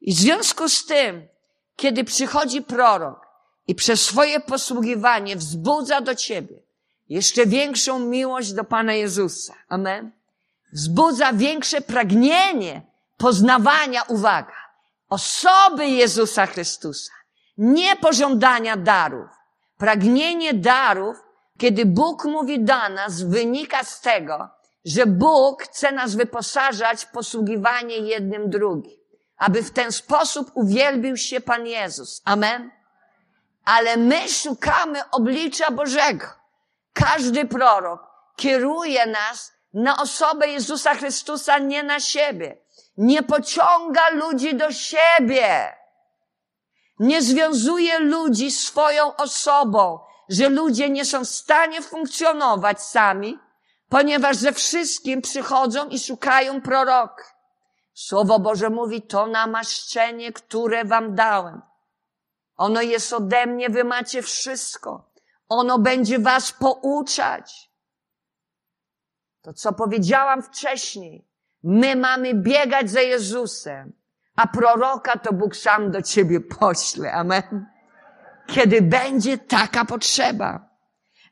[0.00, 1.28] I w związku z tym,
[1.76, 3.26] kiedy przychodzi prorok
[3.66, 6.64] i przez swoje posługiwanie wzbudza do ciebie
[7.08, 9.54] jeszcze większą miłość do Pana Jezusa.
[9.68, 10.12] Amen.
[10.72, 12.82] Wzbudza większe pragnienie
[13.16, 14.56] poznawania, uwaga,
[15.08, 17.12] osoby Jezusa Chrystusa.
[17.58, 19.30] Nie pożądania darów,
[19.78, 21.16] Pragnienie darów,
[21.58, 24.48] kiedy Bóg mówi do nas, wynika z tego,
[24.84, 28.98] że Bóg chce nas wyposażać w posługiwanie jednym drugim,
[29.36, 32.22] aby w ten sposób uwielbił się Pan Jezus.
[32.24, 32.70] Amen.
[33.64, 36.26] Ale my szukamy oblicza Bożego.
[36.92, 38.00] Każdy prorok
[38.36, 42.56] kieruje nas na osobę Jezusa Chrystusa, nie na siebie.
[42.96, 45.76] Nie pociąga ludzi do siebie
[46.98, 53.38] nie związuje ludzi swoją osobą, że ludzie nie są w stanie funkcjonować sami,
[53.88, 57.34] Ponieważ ze wszystkim przychodzą i szukają prorok.
[57.92, 61.62] Słowo Boże mówi, to namaszczenie, które wam dałem.
[62.56, 65.10] Ono jest ode mnie, wy macie wszystko.
[65.48, 67.70] Ono będzie was pouczać.
[69.42, 71.28] To, co powiedziałam wcześniej.
[71.62, 73.92] My mamy biegać za Jezusem,
[74.36, 77.12] a proroka to Bóg sam do ciebie pośle.
[77.12, 77.66] Amen.
[78.46, 80.68] Kiedy będzie taka potrzeba.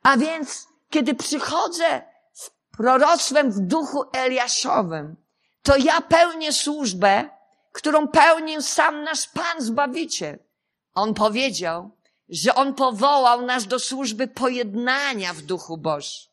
[0.03, 5.17] A więc, kiedy przychodzę z proroctwem w duchu Eliaszowym,
[5.62, 7.29] to ja pełnię służbę,
[7.73, 10.38] którą pełnił sam nasz Pan Zbawiciel.
[10.95, 11.91] On powiedział,
[12.29, 16.33] że On powołał nas do służby pojednania w duchu Bożym.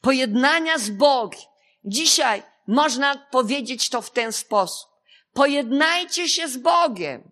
[0.00, 1.40] Pojednania z Bogiem.
[1.84, 4.90] Dzisiaj można powiedzieć to w ten sposób.
[5.32, 7.30] Pojednajcie się z Bogiem.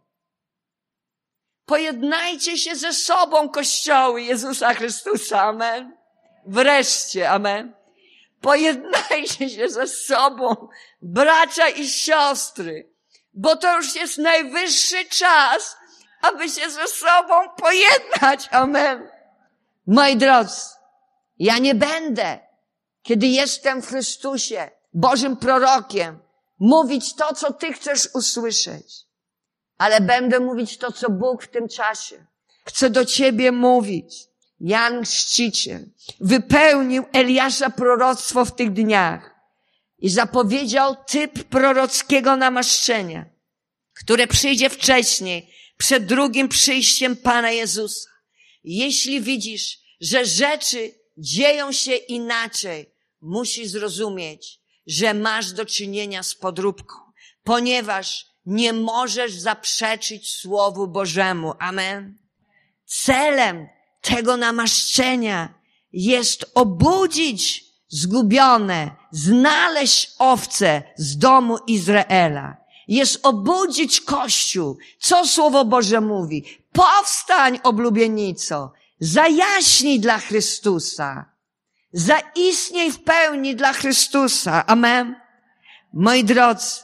[1.67, 5.43] Pojednajcie się ze sobą, Kościoły Jezusa Chrystusa.
[5.43, 5.97] Amen.
[6.47, 7.75] Wreszcie, amen.
[8.41, 10.69] Pojednajcie się ze sobą,
[11.03, 12.93] bracia i siostry,
[13.35, 15.77] bo to już jest najwyższy czas,
[16.23, 18.49] aby się ze sobą pojednać.
[18.51, 19.11] Amen.
[19.87, 20.61] Moi drodzy,
[21.39, 22.39] ja nie będę,
[23.03, 26.19] kiedy jestem w Chrystusie, Bożym prorokiem,
[26.59, 28.95] mówić to, co Ty chcesz usłyszeć,
[29.79, 32.27] ale będę mówić to, co Bóg w tym czasie
[32.67, 34.15] chce do Ciebie mówić.
[34.61, 35.89] Jan Chrzciciel
[36.21, 39.35] wypełnił Eliasza proroctwo w tych dniach
[39.99, 43.25] i zapowiedział typ prorockiego namaszczenia,
[43.95, 48.11] które przyjdzie wcześniej, przed drugim przyjściem Pana Jezusa.
[48.65, 52.91] Jeśli widzisz, że rzeczy dzieją się inaczej,
[53.21, 56.95] musisz zrozumieć, że masz do czynienia z podróbką,
[57.45, 61.55] ponieważ nie możesz zaprzeczyć Słowu Bożemu.
[61.59, 62.19] Amen.
[62.85, 63.69] Celem
[64.01, 65.55] tego namaszczenia
[65.93, 72.57] jest obudzić zgubione, znaleźć owce z domu Izraela.
[72.89, 74.79] Jest obudzić Kościół.
[75.01, 76.45] Co Słowo Boże mówi?
[76.73, 81.36] Powstań, oblubienico, zajaśnij dla Chrystusa.
[81.93, 84.67] Zaistniej w pełni dla Chrystusa.
[84.67, 85.15] Amen.
[85.93, 86.81] Moi drodzy,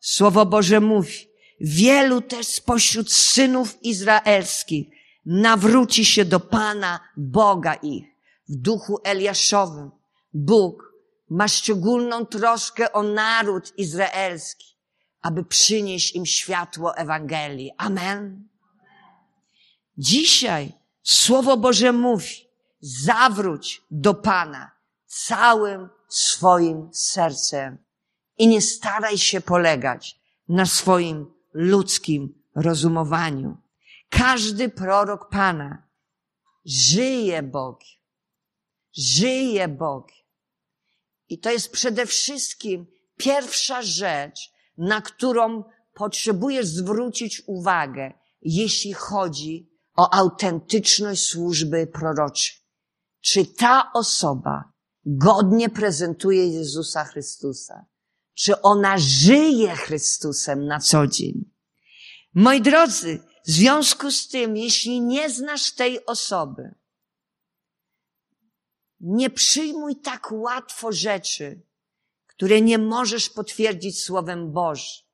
[0.00, 1.28] Słowo Boże mówi,
[1.60, 4.88] wielu też spośród synów izraelskich
[5.26, 8.04] nawróci się do Pana Boga ich
[8.48, 9.90] w duchu Eliaszowym.
[10.32, 10.92] Bóg
[11.30, 14.76] ma szczególną troskę o naród izraelski,
[15.22, 17.72] aby przynieść im światło Ewangelii.
[17.78, 18.48] Amen.
[19.98, 22.45] Dzisiaj Słowo Boże mówi,
[22.80, 24.70] zawróć do Pana
[25.06, 27.78] całym swoim sercem
[28.38, 33.56] i nie staraj się polegać na swoim ludzkim rozumowaniu.
[34.10, 35.88] Każdy prorok Pana
[36.64, 37.96] żyje Bogiem.
[38.92, 40.16] Żyje Bogiem.
[41.28, 42.86] I to jest przede wszystkim
[43.16, 48.12] pierwsza rzecz, na którą potrzebujesz zwrócić uwagę,
[48.42, 52.65] jeśli chodzi o autentyczność służby proroczej.
[53.26, 54.72] Czy ta osoba
[55.04, 57.86] godnie prezentuje Jezusa Chrystusa?
[58.34, 61.50] Czy ona żyje Chrystusem na co dzień?
[62.34, 66.74] Moi drodzy, w związku z tym, jeśli nie znasz tej osoby,
[69.00, 71.62] nie przyjmuj tak łatwo rzeczy,
[72.26, 75.06] które nie możesz potwierdzić Słowem Bożym.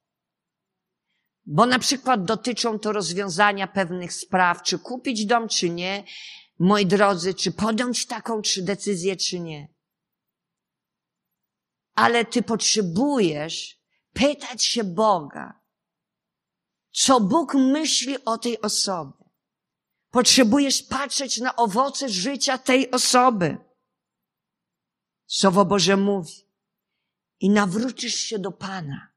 [1.46, 6.04] Bo na przykład dotyczą to rozwiązania pewnych spraw, czy kupić dom, czy nie,
[6.62, 9.68] moi drodzy, czy podjąć taką czy decyzję, czy nie.
[11.94, 15.60] Ale ty potrzebujesz pytać się Boga,
[16.92, 19.24] co Bóg myśli o tej osobie.
[20.10, 23.56] Potrzebujesz patrzeć na owoce życia tej osoby.
[25.26, 26.48] Słowo Boże mówi.
[27.40, 29.12] I nawrócisz się do Pana,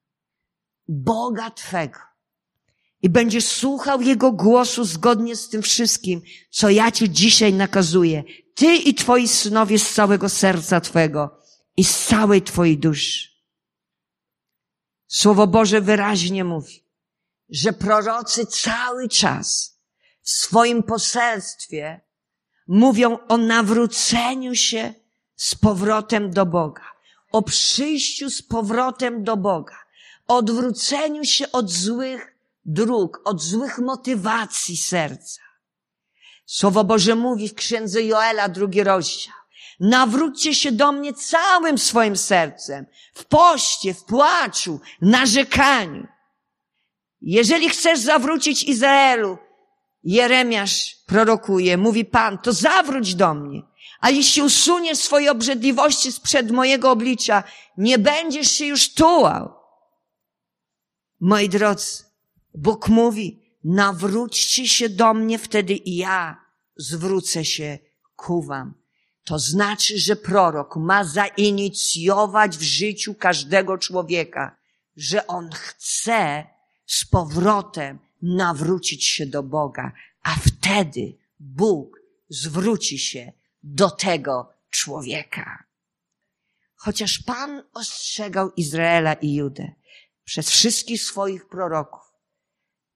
[0.88, 2.00] Boga Twego.
[3.06, 8.24] I będziesz słuchał Jego głosu zgodnie z tym wszystkim, co ja Ci dzisiaj nakazuję.
[8.56, 11.40] Ty i Twoi synowie z całego serca Twego
[11.78, 13.30] i z całej Twojej duszy.
[15.08, 16.84] Słowo Boże wyraźnie mówi,
[17.50, 19.80] że prorocy cały czas
[20.22, 22.02] w swoim poselstwie
[22.68, 24.94] mówią o nawróceniu się
[25.36, 26.84] z powrotem do Boga,
[27.32, 29.78] o przyjściu z powrotem do Boga,
[30.28, 32.35] o odwróceniu się od złych
[32.66, 35.42] dróg, od złych motywacji serca.
[36.46, 39.34] Słowo Boże mówi w księdze Joela, drugi rozdział.
[39.80, 46.08] Nawróćcie się do mnie całym swoim sercem, w poście, w płaczu, narzekaniu.
[47.22, 49.38] Jeżeli chcesz zawrócić Izraelu,
[50.04, 53.62] Jeremiasz prorokuje, mówi Pan, to zawróć do mnie.
[54.00, 57.44] A jeśli usuniesz swoje obrzydliwości sprzed mojego oblicza,
[57.78, 59.54] nie będziesz się już tułał.
[61.20, 62.04] Moi drodzy,
[62.58, 66.46] Bóg mówi, nawróćcie się do mnie, wtedy i ja
[66.78, 67.80] zwrócę się
[68.16, 68.74] ku wam.
[69.24, 74.58] To znaczy, że prorok ma zainicjować w życiu każdego człowieka,
[74.96, 76.48] że on chce
[76.86, 79.92] z powrotem nawrócić się do Boga,
[80.24, 82.00] a wtedy Bóg
[82.30, 83.32] zwróci się
[83.64, 85.64] do tego człowieka.
[86.76, 89.72] Chociaż Pan ostrzegał Izraela i Judę
[90.24, 92.05] przez wszystkich swoich proroków,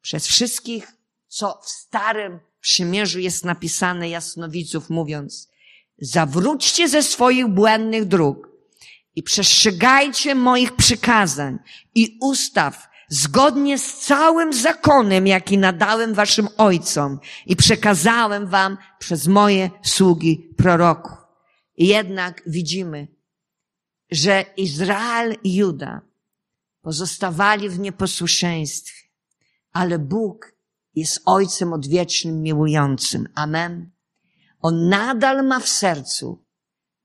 [0.02, 0.92] przez wszystkich,
[1.28, 5.50] co w Starym Przymierzu jest napisane jasnowidzów, mówiąc,
[5.98, 8.50] zawróćcie ze swoich błędnych dróg
[9.16, 11.60] i przestrzegajcie moich przykazań
[11.96, 19.70] i ustaw zgodnie z całym zakonem, jaki nadałem waszym ojcom i przekazałem wam przez moje
[19.84, 21.18] sługi proroków.
[21.78, 23.08] I jednak widzimy,
[24.12, 26.02] że Izrael i Juda
[26.82, 28.99] pozostawali w nieposłuszeństwie,
[29.72, 30.54] ale Bóg
[30.96, 33.28] jest Ojcem odwiecznym, miłującym.
[33.36, 33.92] Amen.
[34.62, 36.46] On nadal ma w sercu,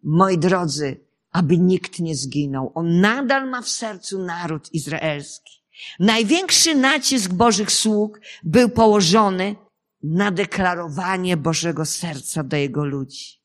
[0.02, 2.72] moi drodzy, aby nikt nie zginął.
[2.74, 5.64] On nadal ma w sercu naród izraelski.
[6.00, 9.56] Największy nacisk Bożych sług był położony
[10.02, 13.40] na deklarowanie Bożego serca do Jego ludzi.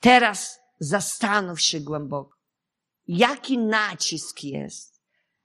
[0.00, 2.36] Teraz zastanów się głęboko,
[3.08, 5.02] jaki nacisk jest,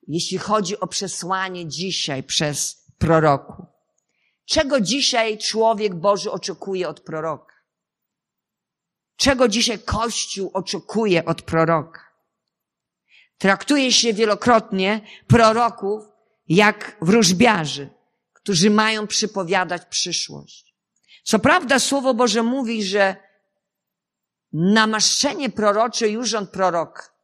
[0.08, 3.66] jeśli chodzi o przesłanie dzisiaj przez proroku.
[4.46, 7.56] Czego dzisiaj człowiek Boży oczekuje od proroka?
[9.16, 12.02] Czego dzisiaj Kościół oczekuje od proroka?
[13.38, 16.04] Traktuje się wielokrotnie proroków
[16.48, 17.90] jak wróżbiarzy,
[18.34, 20.76] którzy mają przypowiadać przyszłość.
[21.24, 23.16] Co prawda Słowo Boże mówi, że
[24.54, 27.16] namaszczenie prorocze i urząd prorok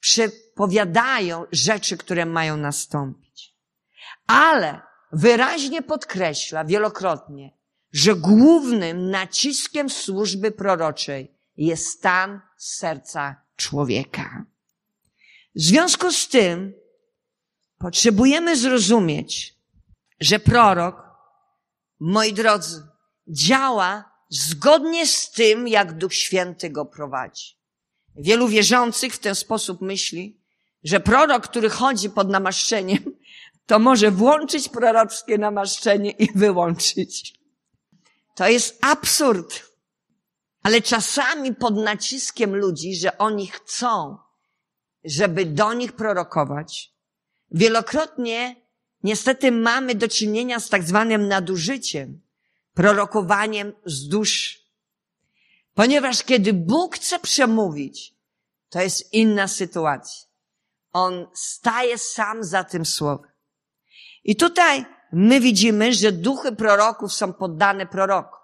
[0.00, 3.54] przepowiadają rzeczy, które mają nastąpić.
[4.26, 4.80] Ale
[5.12, 7.50] wyraźnie podkreśla wielokrotnie,
[7.92, 14.44] że głównym naciskiem służby proroczej jest stan serca człowieka.
[15.54, 16.74] W związku z tym
[17.78, 19.58] potrzebujemy zrozumieć,
[20.20, 21.02] że prorok,
[22.00, 22.82] moi drodzy,
[23.28, 27.56] działa zgodnie z tym, jak Duch Święty go prowadzi.
[28.16, 30.40] Wielu wierzących w ten sposób myśli,
[30.84, 33.11] że prorok, który chodzi pod namaszczeniem,
[33.72, 37.40] to może włączyć prorockie namaszczenie i wyłączyć.
[38.34, 39.62] To jest absurd.
[40.62, 44.18] Ale czasami pod naciskiem ludzi, że oni chcą,
[45.04, 46.92] żeby do nich prorokować,
[47.50, 48.56] wielokrotnie
[49.02, 52.20] niestety mamy do czynienia z tak zwanym nadużyciem,
[52.74, 54.58] prorokowaniem z duszy.
[55.74, 58.14] Ponieważ kiedy Bóg chce przemówić,
[58.68, 60.28] to jest inna sytuacja.
[60.92, 63.31] On staje sam za tym słowem.
[64.24, 68.40] I tutaj my widzimy, że duchy proroków są poddane prorokom.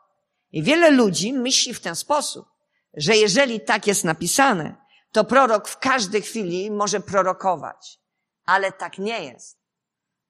[0.53, 2.49] I wiele ludzi myśli w ten sposób,
[2.95, 4.77] że jeżeli tak jest napisane,
[5.13, 7.99] to prorok w każdej chwili może prorokować.
[8.45, 9.59] Ale tak nie jest.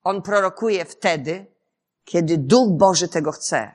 [0.03, 1.45] On prorokuje wtedy,
[2.03, 3.71] kiedy Duch Boży tego chce.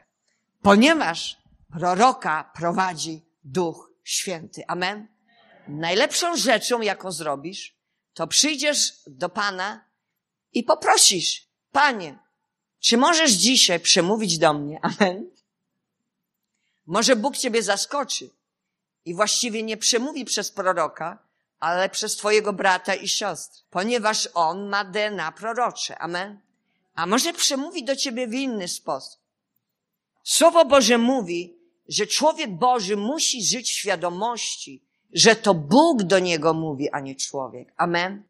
[0.62, 1.39] Ponieważ
[1.72, 4.62] proroka prowadzi Duch Święty.
[4.68, 5.09] Amen.
[5.68, 7.77] Najlepszą rzeczą, jaką zrobisz,
[8.14, 9.85] to przyjdziesz do Pana
[10.53, 11.44] i poprosisz,
[11.75, 12.18] Panie,
[12.81, 14.81] czy możesz dzisiaj przemówić do mnie?
[14.83, 15.31] Amen.
[16.87, 18.31] Może Bóg Ciebie zaskoczy
[19.05, 21.18] i właściwie nie przemówi przez proroka,
[21.61, 25.99] ale przez Twojego brata i siostrę, ponieważ on ma DNA prorocze.
[25.99, 26.41] Amen.
[26.95, 29.20] A może przemówi do Ciebie w inny sposób.
[30.22, 31.57] Słowo Boże mówi,
[31.89, 37.14] że człowiek Boży musi żyć w świadomości, że to Bóg do niego mówi, a nie
[37.16, 37.72] człowiek.
[37.77, 38.22] Amen.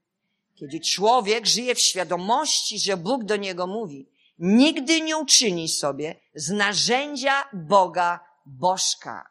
[0.55, 6.50] Kiedy człowiek żyje w świadomości, że Bóg do niego mówi, nigdy nie uczyni sobie z
[6.50, 9.30] narzędzia Boga bożka.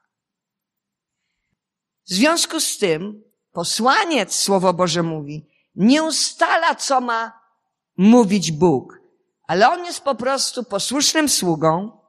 [2.05, 5.45] W związku z tym posłaniec, Słowo Boże mówi,
[5.75, 7.39] nie ustala, co ma
[7.97, 8.99] mówić Bóg,
[9.47, 11.99] ale on jest po prostu posłusznym sługą,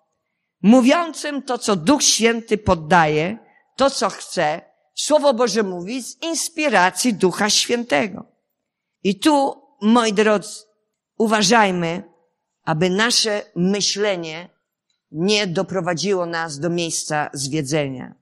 [0.62, 3.38] mówiącym to, co Duch Święty poddaje,
[3.76, 4.60] to, co chce.
[4.94, 8.33] Słowo Boże mówi z inspiracji Ducha Świętego.
[9.04, 10.64] I tu, moi drodzy,
[11.18, 12.02] uważajmy,
[12.64, 14.48] aby nasze myślenie
[15.10, 18.14] nie doprowadziło nas do miejsca zwiedzenia.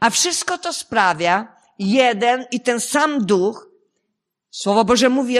[0.00, 3.72] A wszystko to sprawia jeden i ten sam duch,
[4.50, 5.36] Słowo Boże mówi,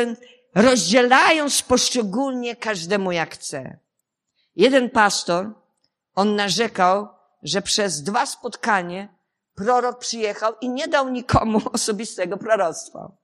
[0.54, 3.78] rozdzielając poszczególnie każdemu jak chce.
[4.56, 5.50] Jeden pastor,
[6.14, 7.08] on narzekał,
[7.42, 9.08] że przez dwa spotkanie
[9.54, 13.21] prorok przyjechał i nie dał nikomu osobistego proroctwa.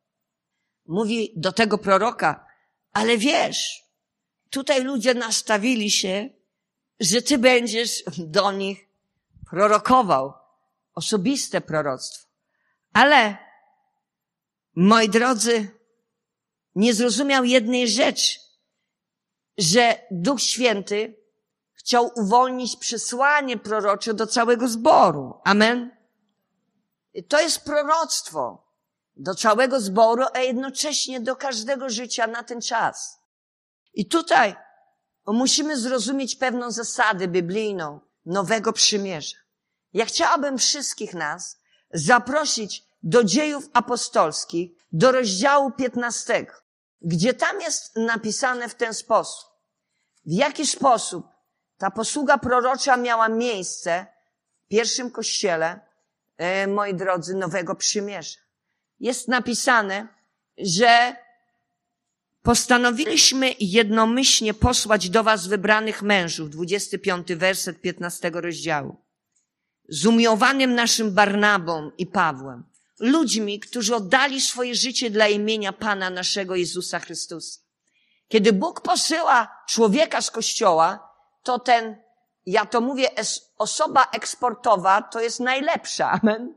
[0.88, 2.46] Mówi do tego proroka,
[2.92, 3.84] ale wiesz,
[4.50, 6.30] tutaj ludzie nastawili się,
[7.00, 8.88] że ty będziesz do nich
[9.50, 10.32] prorokował
[10.94, 12.28] osobiste proroctwo.
[12.92, 13.36] Ale,
[14.74, 15.78] moi drodzy,
[16.74, 18.38] nie zrozumiał jednej rzeczy,
[19.58, 21.16] że Duch Święty
[21.74, 25.40] chciał uwolnić przesłanie prorocze do całego zboru.
[25.44, 25.96] Amen.
[27.28, 28.67] To jest proroctwo
[29.18, 33.18] do całego zboru, a jednocześnie do każdego życia na ten czas.
[33.94, 34.56] I tutaj
[35.26, 39.36] musimy zrozumieć pewną zasadę biblijną Nowego Przymierza.
[39.92, 41.60] Ja chciałabym wszystkich nas
[41.92, 46.46] zaprosić do dziejów apostolskich, do rozdziału 15,
[47.02, 49.50] gdzie tam jest napisane w ten sposób.
[50.26, 51.26] W jaki sposób
[51.78, 54.06] ta posługa prorocza miała miejsce
[54.64, 55.80] w pierwszym kościele,
[56.36, 58.47] e, moi drodzy, Nowego Przymierza.
[59.00, 60.08] Jest napisane,
[60.58, 61.16] że
[62.42, 68.96] postanowiliśmy jednomyślnie posłać do was wybranych mężów, 25 werset 15 rozdziału,
[69.88, 72.64] z umiłowanym naszym Barnabą i Pawłem,
[73.00, 77.60] ludźmi, którzy oddali swoje życie dla imienia Pana naszego Jezusa Chrystusa.
[78.28, 81.96] Kiedy Bóg posyła człowieka z kościoła, to ten,
[82.46, 83.08] ja to mówię,
[83.58, 86.10] osoba eksportowa to jest najlepsza.
[86.10, 86.54] Amen.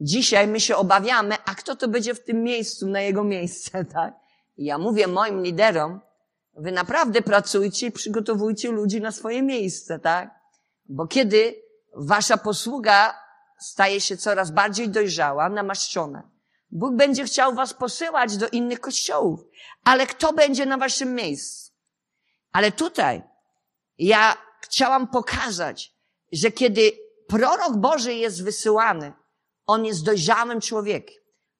[0.00, 4.14] Dzisiaj my się obawiamy, a kto to będzie w tym miejscu, na jego miejsce, tak?
[4.56, 6.00] Ja mówię moim liderom,
[6.56, 10.40] wy naprawdę pracujcie i przygotowujcie ludzi na swoje miejsce, tak?
[10.88, 11.54] Bo kiedy
[11.96, 13.14] wasza posługa
[13.58, 16.34] staje się coraz bardziej dojrzała, namaszczona,
[16.74, 19.40] Bóg będzie chciał was posyłać do innych kościołów.
[19.84, 21.72] Ale kto będzie na waszym miejscu?
[22.52, 23.22] Ale tutaj
[23.98, 25.94] ja chciałam pokazać,
[26.32, 26.92] że kiedy
[27.28, 29.12] prorok Boży jest wysyłany,
[29.66, 31.16] on jest dojrzałym człowiekiem.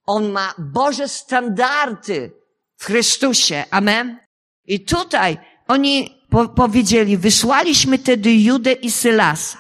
[0.07, 2.33] On ma Boże standardy
[2.77, 3.65] w Chrystusie.
[3.71, 4.19] Amen.
[4.65, 5.39] I tutaj
[5.69, 9.59] oni po powiedzieli, wysłaliśmy tedy Judę i Sylasa,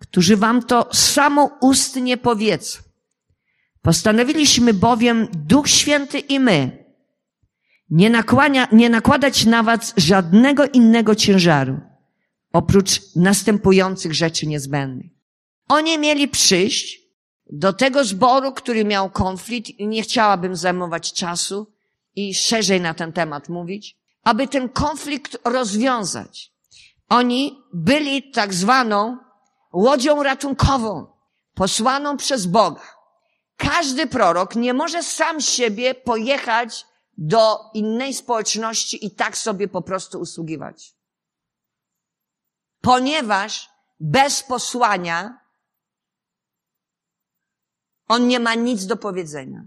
[0.00, 2.78] którzy wam to samoustnie powiedzą.
[3.82, 6.86] Postanowiliśmy bowiem Duch Święty i my
[7.90, 11.80] nie, nakłania, nie nakładać na was żadnego innego ciężaru,
[12.52, 15.10] oprócz następujących rzeczy niezbędnych.
[15.68, 17.05] Oni mieli przyjść
[17.50, 21.72] do tego zboru, który miał konflikt i nie chciałabym zajmować czasu
[22.14, 26.52] i szerzej na ten temat mówić, aby ten konflikt rozwiązać.
[27.08, 29.18] Oni byli tak zwaną
[29.72, 31.06] łodzią ratunkową,
[31.54, 32.96] posłaną przez Boga.
[33.56, 36.86] Każdy prorok nie może sam siebie pojechać
[37.18, 40.94] do innej społeczności i tak sobie po prostu usługiwać.
[42.80, 43.70] Ponieważ
[44.00, 45.45] bez posłania
[48.08, 49.64] on nie ma nic do powiedzenia.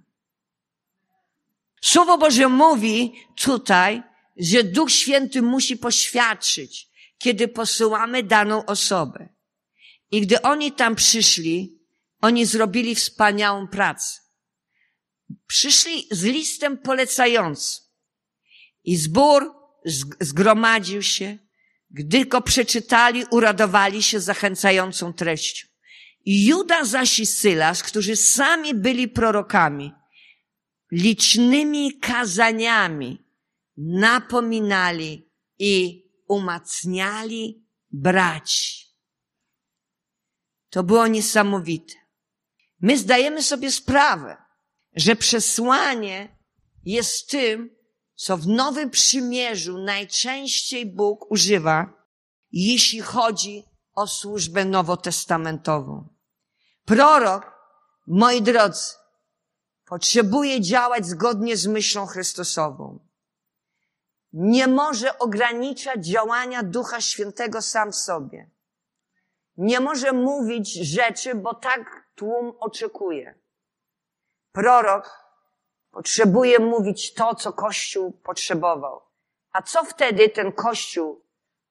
[1.82, 4.04] Słowo Boże mówi tutaj,
[4.38, 9.30] że Duch Święty musi poświadczyć, kiedy posyłamy daną osobę.
[10.12, 11.80] I gdy oni tam przyszli,
[12.22, 14.20] oni zrobili wspaniałą pracę.
[15.48, 17.86] Przyszli z listem polecającym.
[18.84, 19.54] I zbór
[20.20, 21.38] zgromadził się.
[21.92, 25.69] Gdy go przeczytali, uradowali się zachęcającą treścią.
[26.26, 29.92] Juda zaś i Sylas, którzy sami byli prorokami,
[30.92, 33.26] licznymi kazaniami
[33.78, 38.86] napominali i umacniali braci.
[40.70, 41.94] To było niesamowite.
[42.82, 44.38] My zdajemy sobie sprawę,
[44.96, 46.38] że przesłanie
[46.86, 47.76] jest tym,
[48.16, 52.06] co w Nowym Przymierzu najczęściej Bóg używa,
[52.52, 53.64] jeśli chodzi
[54.00, 56.08] o służbę nowotestamentową.
[56.86, 57.52] Prorok,
[58.08, 58.94] moi drodzy,
[59.86, 63.00] potrzebuje działać zgodnie z myślą Chrystusową.
[64.34, 68.50] Nie może ograniczać działania Ducha Świętego sam w sobie.
[69.58, 73.40] Nie może mówić rzeczy, bo tak tłum oczekuje.
[74.52, 75.24] Prorok
[75.92, 79.02] potrzebuje mówić to, co Kościół potrzebował.
[79.52, 81.29] A co wtedy ten Kościół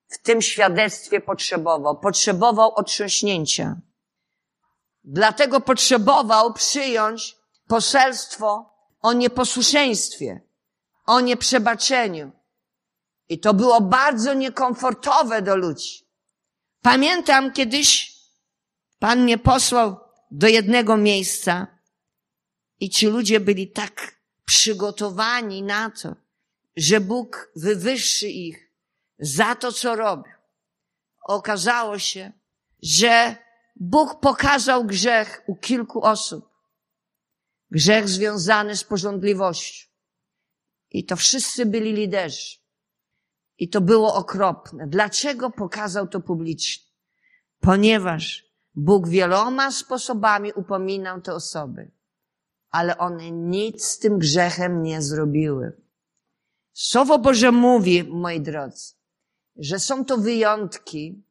[0.09, 2.01] w tym świadectwie potrzebował?
[2.01, 3.77] Potrzebował otrząśnięcia.
[5.05, 7.37] Dlatego potrzebował przyjąć
[7.67, 10.41] poselstwo o nieposłuszeństwie,
[11.07, 12.33] o nieprzebaczeniu.
[13.29, 16.09] I to było bardzo niekomfortowe do ludzi.
[16.83, 18.19] Pamiętam kiedyś
[18.99, 19.97] Pan mnie posłał
[20.31, 21.67] do jednego miejsca
[22.81, 26.17] i ci ludzie byli tak przygotowani na to,
[26.77, 28.68] że Bóg wywyższy ich
[29.19, 30.33] za to, co robią.
[31.23, 32.33] Okazało się,
[32.83, 33.37] że
[33.77, 36.49] Bóg pokazał grzech u kilku osób.
[37.71, 39.89] Grzech związany z porządliwością.
[40.91, 42.57] I to wszyscy byli liderzy.
[43.59, 44.87] I to było okropne.
[44.87, 46.85] Dlaczego pokazał to publicznie?
[47.61, 48.45] Ponieważ
[48.75, 51.91] Bóg wieloma sposobami upominał te osoby,
[52.71, 55.73] ale one nic z tym grzechem nie zrobiły.
[56.73, 58.95] Słowo Boże mówi, moi drodzy,
[59.59, 61.23] że są to wyjątki,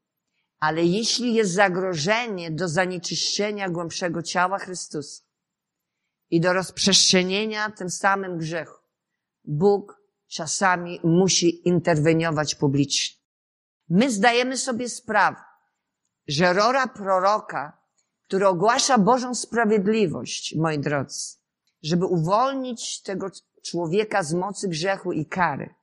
[0.60, 5.24] ale jeśli jest zagrożenie do zanieczyszczenia głębszego ciała Chrystusa
[6.30, 8.82] i do rozprzestrzenienia tym samym grzechu,
[9.44, 13.18] Bóg czasami musi interweniować publicznie.
[13.90, 15.42] My zdajemy sobie sprawę,
[16.28, 17.82] że rola proroka,
[18.28, 21.38] który ogłasza Bożą sprawiedliwość, moi drodzy,
[21.84, 23.28] żeby uwolnić tego
[23.66, 25.76] człowieka z mocy grzechu i kary,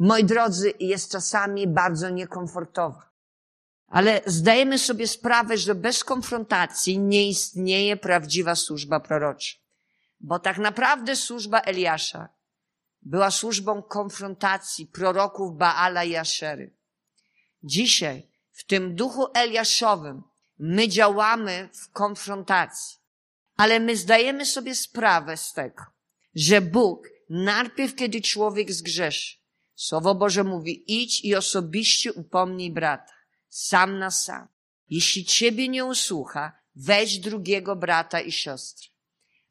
[0.00, 3.10] moi drodzy, jest czasami bardzo niekomfortowa.
[3.86, 9.56] Ale zdajemy sobie sprawę, że bez konfrontacji nie istnieje prawdziwa służba prorocza.
[10.20, 12.28] Bo tak naprawdę służba Eliasza
[13.02, 16.70] była służbą konfrontacji proroków Baala i Aszery.
[17.62, 20.22] Dzisiaj w tym duchu Eliaszowym
[20.58, 22.98] my działamy w konfrontacji,
[23.56, 25.84] ale my zdajemy sobie sprawę z tego,
[26.34, 29.39] że Bóg najpierw, kiedy człowiek zgrzeszy,
[29.80, 33.12] Słowo Boże mówi, idź i osobiście upomnij brata,
[33.48, 34.48] sam na sam.
[34.88, 38.88] Jeśli ciebie nie usłucha, weź drugiego brata i siostrę.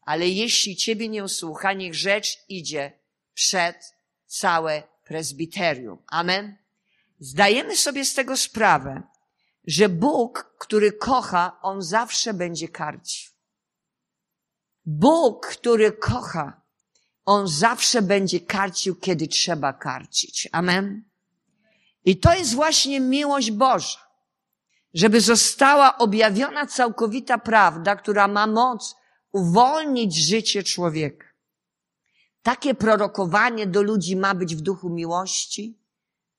[0.01, 2.99] Ale jeśli ciebie nie usłucha, niech rzecz idzie
[3.33, 3.93] przed
[4.25, 5.97] całe prezbiterium.
[6.07, 6.57] Amen.
[7.19, 9.03] Zdajemy sobie z tego sprawę,
[9.67, 13.31] że Bóg, który kocha, On zawsze będzie karcił.
[14.85, 16.61] Bóg, który kocha,
[17.29, 20.49] On zawsze będzie karcił, kiedy trzeba karcić.
[20.51, 21.03] Amen.
[22.05, 23.99] I to jest właśnie miłość Boża.
[24.93, 28.95] Żeby została objawiona całkowita prawda, która ma moc
[29.31, 31.27] uwolnić życie człowieka.
[32.43, 35.77] Takie prorokowanie do ludzi ma być w duchu miłości,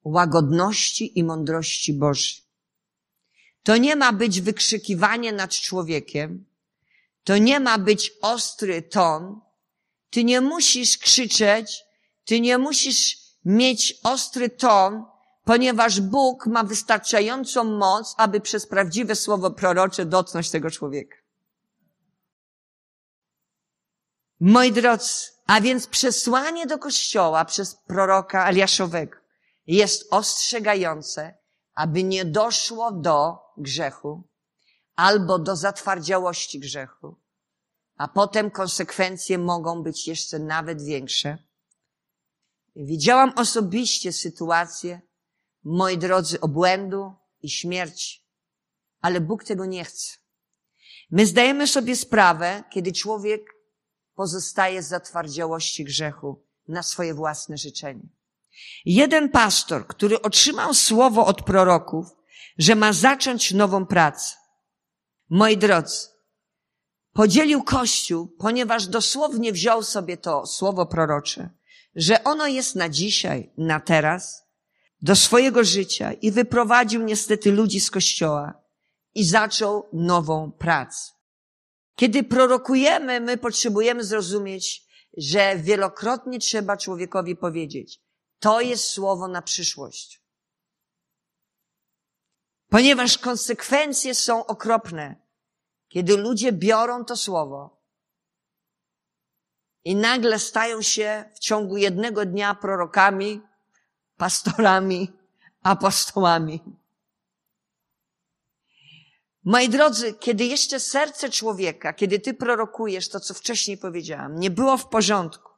[0.04, 2.42] łagodności i mądrości Bożej.
[3.62, 6.44] To nie ma być wykrzykiwanie nad człowiekiem,
[7.24, 9.40] to nie ma być ostry ton,
[10.10, 11.84] ty nie musisz krzyczeć,
[12.24, 15.04] ty nie musisz mieć ostry ton,
[15.44, 21.16] ponieważ Bóg ma wystarczającą moc, aby przez prawdziwe słowo prorocze dotknąć tego człowieka.
[24.40, 25.14] Moi drodzy,
[25.46, 29.16] a więc przesłanie do Kościoła przez proroka Eliaszowego
[29.66, 31.34] jest ostrzegające,
[31.74, 34.22] aby nie doszło do grzechu
[34.96, 37.16] albo do zatwardziałości grzechu,
[38.00, 41.38] a potem konsekwencje mogą być jeszcze nawet większe.
[42.76, 45.00] Widziałam osobiście sytuację,
[45.64, 48.24] moi drodzy, obłędu i śmierci,
[49.00, 50.16] ale Bóg tego nie chce.
[51.10, 53.42] My zdajemy sobie sprawę, kiedy człowiek
[54.14, 58.08] pozostaje z zatwardziałości grzechu na swoje własne życzenie.
[58.84, 62.06] Jeden pastor, który otrzymał słowo od proroków,
[62.58, 64.36] że ma zacząć nową pracę.
[65.30, 66.09] Moi drodzy,
[67.12, 71.50] podzielił Kościół, ponieważ dosłownie wziął sobie to słowo prorocze,
[71.94, 74.44] że ono jest na dzisiaj, na teraz,
[75.02, 78.62] do swojego życia i wyprowadził niestety ludzi z Kościoła
[79.14, 81.12] i zaczął nową pracę.
[81.94, 84.86] Kiedy prorokujemy, my potrzebujemy zrozumieć,
[85.16, 88.00] że wielokrotnie trzeba człowiekowi powiedzieć,
[88.38, 90.22] to jest słowo na przyszłość.
[92.68, 95.16] Ponieważ konsekwencje są okropne,
[95.90, 97.80] kiedy ludzie biorą to słowo
[99.84, 103.40] i nagle stają się w ciągu jednego dnia prorokami,
[104.16, 105.12] pastorami,
[105.62, 106.62] apostołami.
[109.44, 114.76] Moi drodzy, kiedy jeszcze serce człowieka, kiedy ty prorokujesz to, co wcześniej powiedziałam, nie było
[114.76, 115.52] w porządku,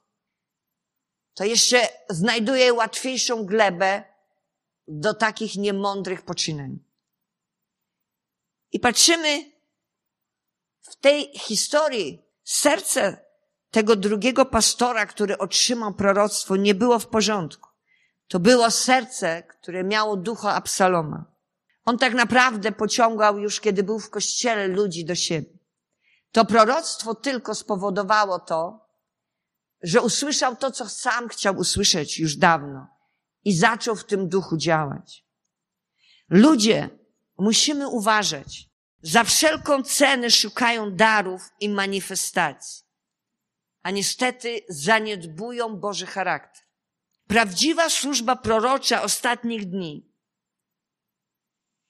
[1.35, 4.05] to jeszcze znajduje łatwiejszą glebę
[4.89, 6.79] do takich niemądrych poczynań.
[8.73, 9.52] I patrzymy
[11.03, 13.25] tej historii, serce
[13.71, 17.69] tego drugiego pastora, który otrzymał proroctwo, nie było w porządku.
[18.29, 21.25] To było serce, które miało ducha Absaloma.
[21.85, 25.59] On tak naprawdę pociągał już, kiedy był w kościele ludzi do siebie.
[26.33, 28.87] To proroctwo tylko spowodowało to,
[29.83, 32.87] że usłyszał to, co sam chciał usłyszeć już dawno
[33.45, 35.25] i zaczął w tym duchu działać.
[36.29, 36.91] Ludzie,
[37.39, 38.72] musimy uważać.
[39.03, 42.85] Za wszelką cenę szukają darów i manifestacji,
[43.83, 46.63] a niestety zaniedbują Boży charakter.
[47.27, 50.13] Prawdziwa służba prorocza ostatnich dni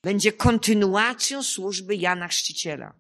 [0.02, 2.94] będzie kontynuacją służby Jana Chrzciciela.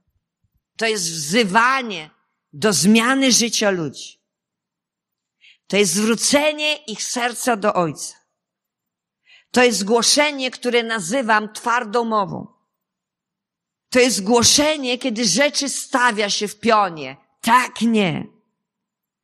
[0.76, 2.10] To jest wzywanie
[2.52, 4.22] do zmiany życia ludzi.
[5.66, 8.14] To jest zwrócenie ich serca do Ojca.
[9.50, 12.51] To jest głoszenie, które nazywam twardą mową.
[13.92, 17.16] To jest głoszenie, kiedy rzeczy stawia się w pionie.
[17.40, 18.26] Tak, nie.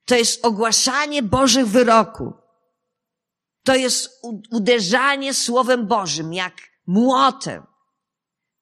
[0.05, 2.33] To jest ogłaszanie Bożych wyroków.
[3.65, 4.11] To jest
[4.51, 6.55] uderzanie Słowem Bożym, jak
[6.87, 7.63] młotem.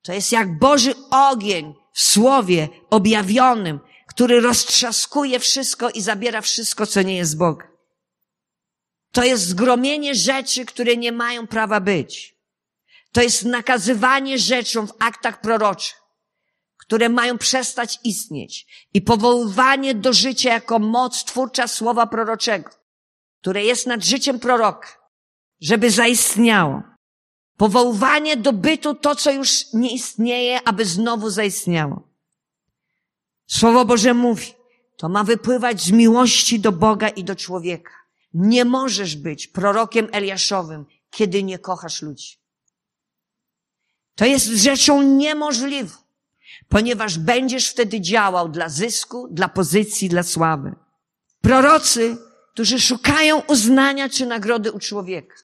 [0.02, 7.02] To jest jak Boży ogień w Słowie objawionym, który roztrzaskuje wszystko i zabiera wszystko, co
[7.02, 7.68] nie jest Bogiem.
[9.12, 12.35] To jest zgromienie rzeczy, które nie mają prawa być.
[13.16, 16.02] To jest nakazywanie rzeczom w aktach proroczych,
[16.76, 22.70] które mają przestać istnieć i powoływanie do życia jako moc twórcza słowa proroczego,
[23.40, 24.88] które jest nad życiem proroka,
[25.60, 26.82] żeby zaistniało.
[27.56, 32.08] Powoływanie do bytu to, co już nie istnieje, aby znowu zaistniało.
[33.46, 34.52] Słowo Boże mówi,
[34.96, 37.92] to ma wypływać z miłości do Boga i do człowieka.
[38.34, 42.45] Nie możesz być prorokiem Eliaszowym, kiedy nie kochasz ludzi.
[44.16, 45.96] To jest rzeczą niemożliwą,
[46.68, 50.74] ponieważ będziesz wtedy działał dla zysku, dla pozycji, dla sławy.
[51.40, 52.16] Prorocy,
[52.52, 55.36] którzy szukają uznania czy nagrody u człowieka,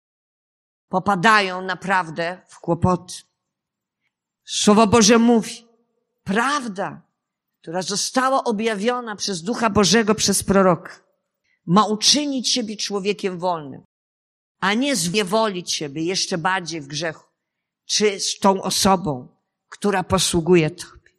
[0.89, 3.14] popadają naprawdę w kłopoty.
[4.45, 5.66] Słowo Boże mówi,
[6.25, 7.03] prawda,
[7.61, 10.93] która została objawiona przez Ducha Bożego, przez proroka,
[11.66, 13.83] ma uczynić siebie człowiekiem wolnym,
[14.61, 17.32] a nie zniewolić siebie jeszcze bardziej w grzechu,
[17.93, 19.28] czy z tą osobą,
[19.68, 21.11] która posługuje Tobie.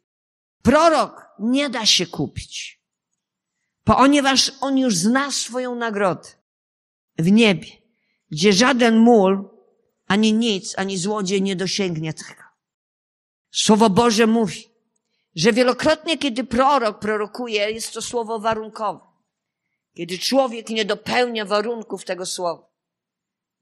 [0.62, 2.82] Prorok nie da się kupić,
[3.84, 6.28] ponieważ on już zna swoją nagrodę
[7.18, 7.68] w niebie,
[8.30, 9.50] gdzie żaden mól,
[10.06, 12.42] ani nic, ani złodziej nie dosięgnie tego.
[13.50, 14.70] Słowo Boże mówi,
[15.34, 19.00] że wielokrotnie, kiedy prorok prorokuje, jest to słowo warunkowe.
[19.96, 22.68] Kiedy człowiek nie dopełnia warunków tego słowa.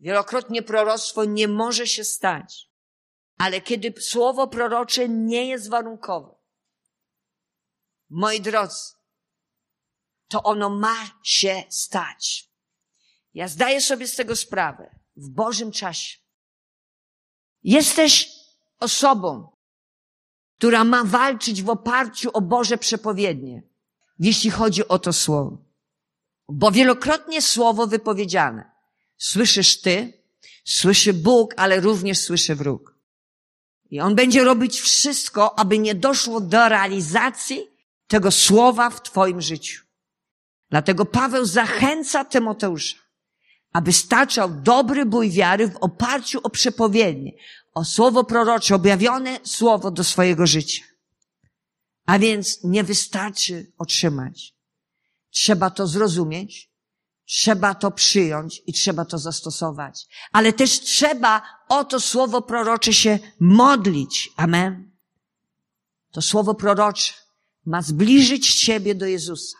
[0.01, 2.72] Wielokrotnie proroctwo nie może się stać.
[3.43, 6.35] Ale kiedy słowo prorocze nie jest warunkowe,
[8.11, 8.95] moi drodzy,
[10.29, 12.51] to ono ma się stać.
[13.35, 16.19] Ja zdaję sobie z tego sprawę w Bożym czasie.
[17.63, 18.31] Jesteś
[18.81, 19.57] osobą,
[20.59, 23.63] która ma walczyć w oparciu o Boże przepowiednie,
[24.19, 25.59] jeśli chodzi o to słowo.
[26.49, 28.71] Bo wielokrotnie słowo wypowiedziane.
[29.17, 30.23] Słyszysz ty,
[30.65, 32.93] słyszy Bóg, ale również słyszy wróg.
[33.93, 37.67] I on będzie robić wszystko, aby nie doszło do realizacji
[38.07, 39.85] tego słowa w twoim życiu.
[40.71, 42.97] Dlatego Paweł zachęca Tymoteusza,
[43.73, 47.33] aby staczał dobry bój wiary w oparciu o przepowiednie,
[47.75, 50.85] o słowo prorocze, objawione słowo do swojego życia.
[52.07, 54.55] A więc nie wystarczy otrzymać.
[55.31, 56.72] Trzeba to zrozumieć,
[57.25, 60.07] trzeba to przyjąć i trzeba to zastosować.
[60.33, 64.31] Ale też trzeba o to słowo prorocze się modlić.
[64.37, 64.93] Amen.
[66.11, 67.13] To słowo prorocze
[67.67, 69.57] ma zbliżyć Ciebie do Jezusa.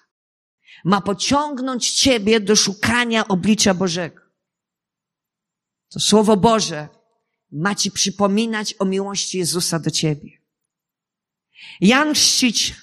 [0.85, 4.23] Ma pociągnąć Ciebie do szukania oblicza Bożego.
[5.93, 6.89] To Słowo Boże
[7.53, 10.31] ma Ci przypominać o miłości Jezusa do Ciebie.
[11.81, 12.77] Jan Chrzciciel,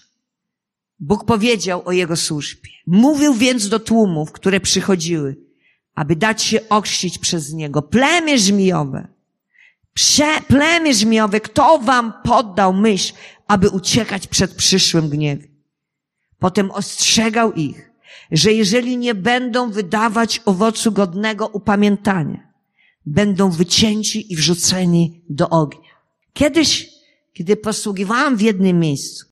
[1.00, 2.70] Bóg powiedział o Jego służbie.
[2.88, 5.36] Mówił więc do tłumów, które przychodziły,
[5.96, 7.82] aby dać się ochrzcić przez Niego.
[7.82, 9.08] Plemię żmijowe,
[10.00, 13.14] Prze, plemię żmijowe, kto wam poddał myśl,
[13.48, 15.48] aby uciekać przed przyszłym gniewem?
[16.40, 17.92] Potem ostrzegał ich,
[18.32, 22.54] że jeżeli nie będą wydawać owocu godnego upamiętania,
[23.06, 25.90] będą wycięci i wrzuceni do ognia.
[26.34, 26.90] Kiedyś,
[27.34, 29.26] kiedy posługiwałam w jednym miejscu,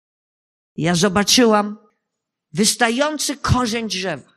[0.78, 1.78] ja zobaczyłam
[2.53, 4.32] wystający korzeń drzewa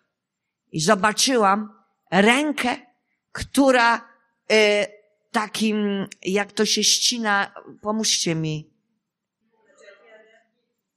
[0.72, 1.74] i zobaczyłam
[2.10, 2.76] rękę,
[3.32, 4.08] która
[4.50, 4.86] e,
[5.32, 8.70] takim, jak to się ścina, pomóżcie mi.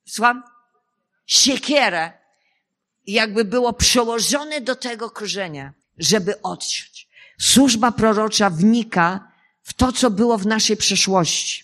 [0.06, 0.44] Słucham?
[1.26, 2.12] Siekierę,
[3.08, 7.10] jakby było przełożone do tego korzenia, żeby odciąć.
[7.40, 9.32] Służba prorocza wnika
[9.62, 11.63] w to, co było w naszej przeszłości,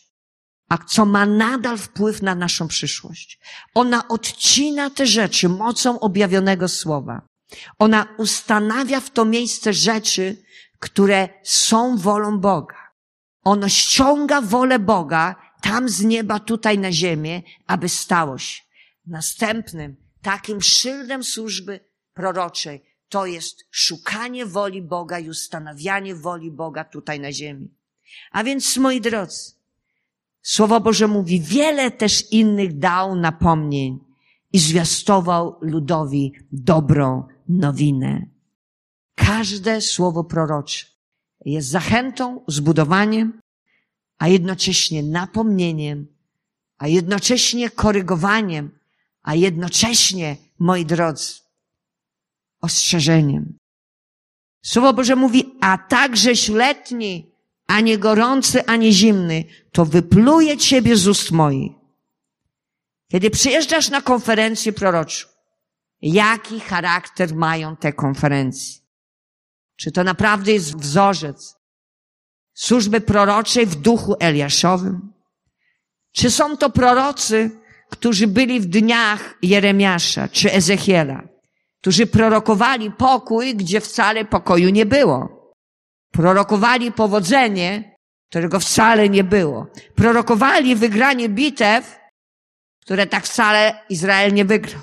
[0.69, 3.39] a co ma nadal wpływ na naszą przyszłość.
[3.73, 7.21] Ona odcina te rzeczy mocą objawionego słowa.
[7.79, 10.43] Ona ustanawia w to miejsce rzeczy,
[10.79, 12.77] które są wolą Boga.
[13.43, 18.61] Ono ściąga wolę Boga tam z nieba, tutaj na ziemię, aby stało się.
[19.07, 21.79] Następnym takim szyldem służby
[22.13, 27.75] proroczej to jest szukanie woli Boga i ustanawianie woli Boga tutaj na ziemi.
[28.31, 29.58] A więc, moi drodzy,
[30.41, 33.99] Słowo Boże mówi, wiele też innych dał napomnień
[34.53, 38.25] i zwiastował ludowi dobrą nowinę.
[39.15, 40.85] Każde słowo prorocze
[41.45, 43.39] jest zachętą, zbudowaniem,
[44.17, 46.07] a jednocześnie napomnieniem,
[46.77, 48.79] a jednocześnie korygowaniem,
[49.21, 51.33] a jednocześnie, moi drodzy,
[52.61, 53.57] ostrzeżeniem.
[54.65, 57.31] Słowo Boże mówi, a także letni,
[57.69, 61.71] a nie gorący, ani zimny, to wypluje ciebie z ust moich.
[63.11, 65.27] Kiedy przyjeżdżasz na konferencję proroczą,
[66.01, 68.81] jaki charakter mają te konferencje?
[69.75, 71.55] Czy to naprawdę jest wzorzec
[72.53, 75.13] służby proroczej w duchu Eliaszowym?
[76.11, 77.51] Czy są to prorocy,
[77.89, 81.23] którzy byli w dniach Jeremiasza czy Ezechiela,
[81.81, 85.38] którzy prorokowali pokój, gdzie wcale pokoju nie było?
[86.11, 87.95] Prorokowali powodzenie,
[88.29, 89.67] którego wcale nie było.
[89.95, 91.99] Prorokowali wygranie bitew,
[92.81, 94.81] które tak wcale Izrael nie wygrał.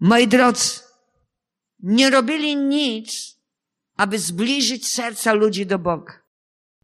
[0.00, 0.80] Moi drodzy,
[1.82, 3.36] nie robili nic,
[3.96, 6.12] aby zbliżyć serca ludzi do Boga.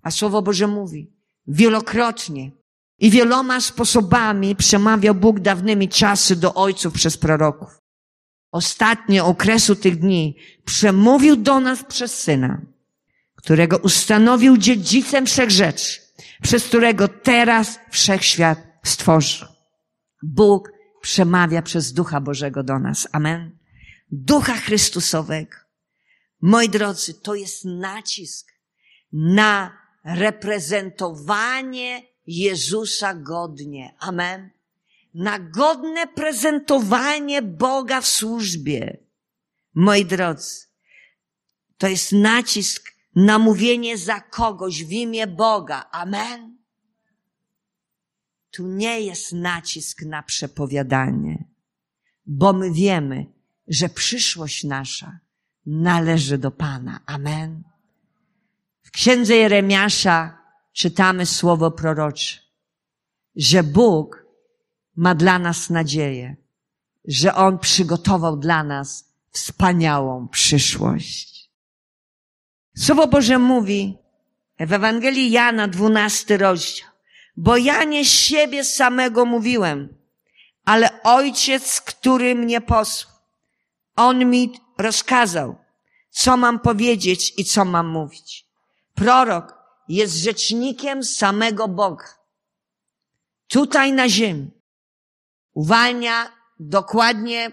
[0.03, 1.13] A Słowo Boże mówi,
[1.47, 2.51] wielokrotnie
[2.99, 7.79] i wieloma sposobami przemawiał Bóg dawnymi czasy do ojców przez proroków.
[8.53, 12.61] Ostatnie okresu tych dni przemówił do nas przez Syna,
[13.43, 16.01] którego ustanowił dziedzicem wszech rzeczy,
[16.43, 19.49] przez którego teraz wszechświat stworzył.
[20.23, 23.09] Bóg przemawia przez Ducha Bożego do nas.
[23.13, 23.59] Amen.
[24.11, 25.57] Ducha Chrystusowego.
[26.41, 28.53] Moi drodzy, to jest nacisk
[29.13, 33.95] na reprezentowanie Jezusa godnie.
[33.99, 34.51] Amen.
[35.15, 38.97] Na godne prezentowanie Boga w służbie.
[39.75, 40.67] Moi drodzy,
[41.79, 45.89] to jest nacisk na mówienie za kogoś w imię Boga.
[45.91, 46.59] Amen.
[48.51, 51.45] Tu nie jest nacisk na przepowiadanie,
[52.27, 53.27] bo my wiemy,
[53.69, 55.19] że przyszłość nasza
[55.67, 57.01] należy do Pana.
[57.07, 57.63] Amen.
[58.83, 60.39] W księdze Jeremiasza
[60.73, 62.39] czytamy słowo prorocze,
[63.37, 64.27] że Bóg
[64.97, 66.37] ma dla nas nadzieję,
[67.05, 71.32] że On przygotował dla nas wspaniałą przyszłość.
[72.77, 73.99] Słowo Boże mówi
[74.61, 76.89] w Ewangelii Jana, dwunasty rozdział,
[77.37, 79.97] bo ja nie siebie samego mówiłem,
[80.65, 83.15] ale Ojciec, który mnie posłał.
[83.97, 85.57] On mi rozkazał,
[86.11, 88.47] co mam powiedzieć i co mam mówić.
[88.95, 89.55] Prorok
[89.89, 92.07] jest rzecznikiem samego Boga.
[93.49, 94.51] Tutaj na ziemi
[95.55, 97.53] uwalnia dokładnie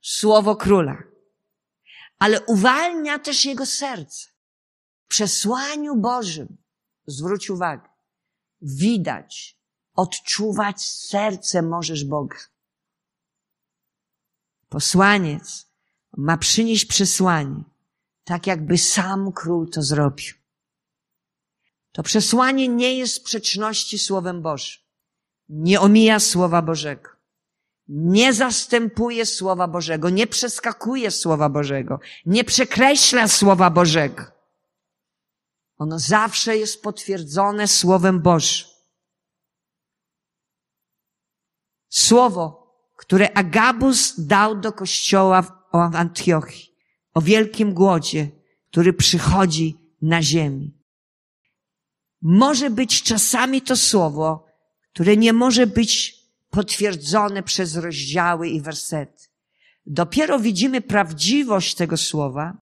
[0.00, 1.02] słowo króla,
[2.18, 4.31] ale uwalnia też jego serce.
[5.12, 6.56] Przesłaniu Bożym,
[7.06, 7.88] zwróć uwagę,
[8.62, 9.58] widać,
[9.94, 12.36] odczuwać serce możesz Boga.
[14.68, 15.66] Posłaniec
[16.16, 17.64] ma przynieść przesłanie,
[18.24, 20.34] tak jakby sam król to zrobił.
[21.92, 24.82] To przesłanie nie jest sprzeczności Słowem Bożym.
[25.48, 27.10] Nie omija Słowa Bożego.
[27.88, 30.10] Nie zastępuje Słowa Bożego.
[30.10, 32.00] Nie przeskakuje Słowa Bożego.
[32.26, 34.41] Nie przekreśla Słowa Bożego.
[35.82, 38.68] Ono zawsze jest potwierdzone Słowem Bożym.
[41.88, 46.74] Słowo, które Agabus dał do kościoła w Antiochii,
[47.14, 48.30] o wielkim głodzie,
[48.70, 50.78] który przychodzi na ziemi.
[52.22, 54.46] Może być czasami to słowo,
[54.92, 56.14] które nie może być
[56.50, 59.22] potwierdzone przez rozdziały i wersety.
[59.86, 62.58] Dopiero widzimy prawdziwość tego słowa,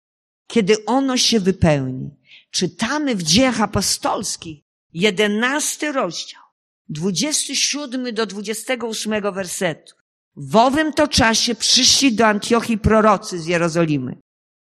[0.47, 2.24] kiedy ono się wypełni.
[2.55, 6.41] Czytamy w dziejach apostolskich, jedenasty rozdział,
[6.89, 9.95] dwudziesty siódmy do dwudziestego ósmego wersetu.
[10.35, 14.19] W owym to czasie przyszli do Antiochii prorocy z Jerozolimy.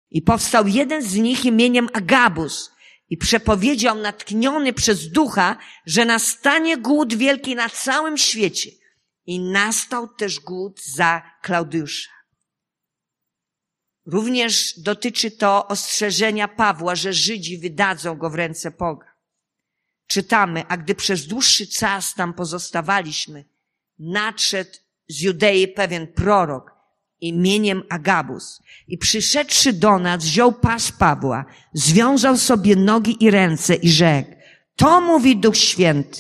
[0.09, 2.71] I powstał jeden z nich imieniem Agabus
[3.09, 8.69] i przepowiedział natkniony przez ducha, że nastanie głód wielki na całym świecie.
[9.25, 12.18] I nastał też głód za Klaudiusza.
[14.11, 19.07] Również dotyczy to ostrzeżenia Pawła, że Żydzi wydadzą go w ręce Boga.
[20.07, 23.45] Czytamy, a gdy przez dłuższy czas tam pozostawaliśmy,
[23.99, 24.71] nadszedł
[25.07, 26.75] z Judei pewien prorok
[27.21, 33.89] imieniem Agabus i przyszedłszy do nas wziął pas Pawła, związał sobie nogi i ręce i
[33.89, 34.31] rzekł,
[34.75, 36.19] to mówi Duch Święty,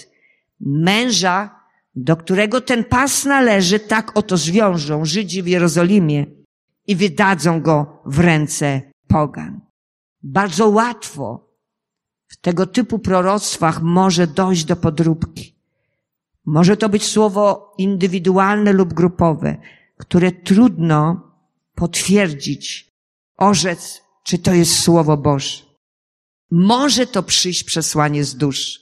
[0.59, 1.59] męża,
[1.95, 6.38] do którego ten pas należy, tak oto zwiążą Żydzi w Jerozolimie
[6.89, 9.61] i wydadzą go w ręce pogan.
[10.23, 11.49] Bardzo łatwo
[12.27, 15.55] w tego typu proroctwach może dojść do podróbki.
[16.45, 19.57] Może to być słowo indywidualne lub grupowe,
[19.97, 21.31] które trudno
[21.75, 22.91] potwierdzić,
[23.37, 25.63] orzec, czy to jest słowo Boże.
[26.51, 28.79] Może to przyjść przesłanie z duszy.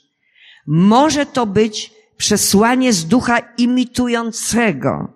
[0.66, 5.12] Może to być przesłanie z ducha imitującego,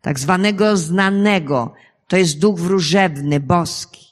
[0.00, 1.74] tak zwanego znanego.
[2.12, 4.06] To jest duch wróżebny, boski.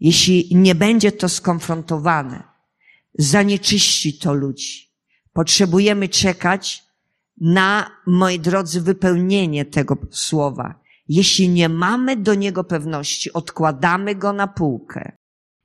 [0.00, 2.42] Jeśli nie będzie to skonfrontowane,
[3.14, 4.90] zanieczyści to ludzi.
[5.32, 6.84] Potrzebujemy czekać
[7.40, 10.80] na, moi drodzy, wypełnienie tego słowa.
[11.08, 15.16] Jeśli nie mamy do niego pewności, odkładamy go na półkę.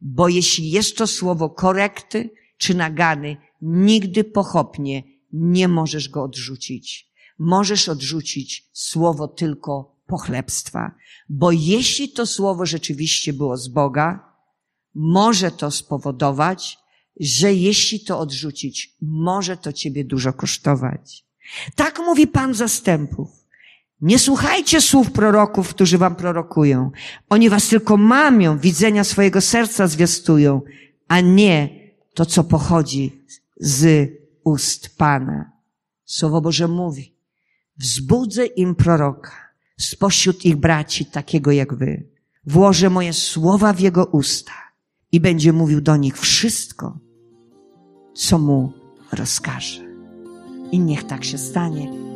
[0.01, 7.09] Bo jeśli jest to słowo korekty czy nagany, nigdy pochopnie nie możesz go odrzucić.
[7.39, 10.91] Możesz odrzucić słowo tylko pochlebstwa.
[11.29, 14.33] Bo jeśli to słowo rzeczywiście było z Boga,
[14.95, 16.77] może to spowodować,
[17.19, 21.25] że jeśli to odrzucić, może to ciebie dużo kosztować.
[21.75, 23.29] Tak mówi Pan zastępów.
[24.01, 26.91] Nie słuchajcie słów proroków, którzy wam prorokują.
[27.29, 30.61] Oni was tylko mamią, widzenia swojego serca zwiastują,
[31.07, 31.69] a nie
[32.13, 33.21] to, co pochodzi
[33.59, 34.09] z
[34.43, 35.51] ust Pana.
[36.05, 37.15] Słowo Boże mówi,
[37.77, 39.42] wzbudzę im proroka
[39.85, 42.09] spośród ich braci, takiego jak wy.
[42.45, 44.53] Włożę moje słowa w jego usta
[45.11, 46.99] i będzie mówił do nich wszystko,
[48.15, 48.73] co mu
[49.11, 49.81] rozkaże.
[50.71, 52.12] I niech tak się stanie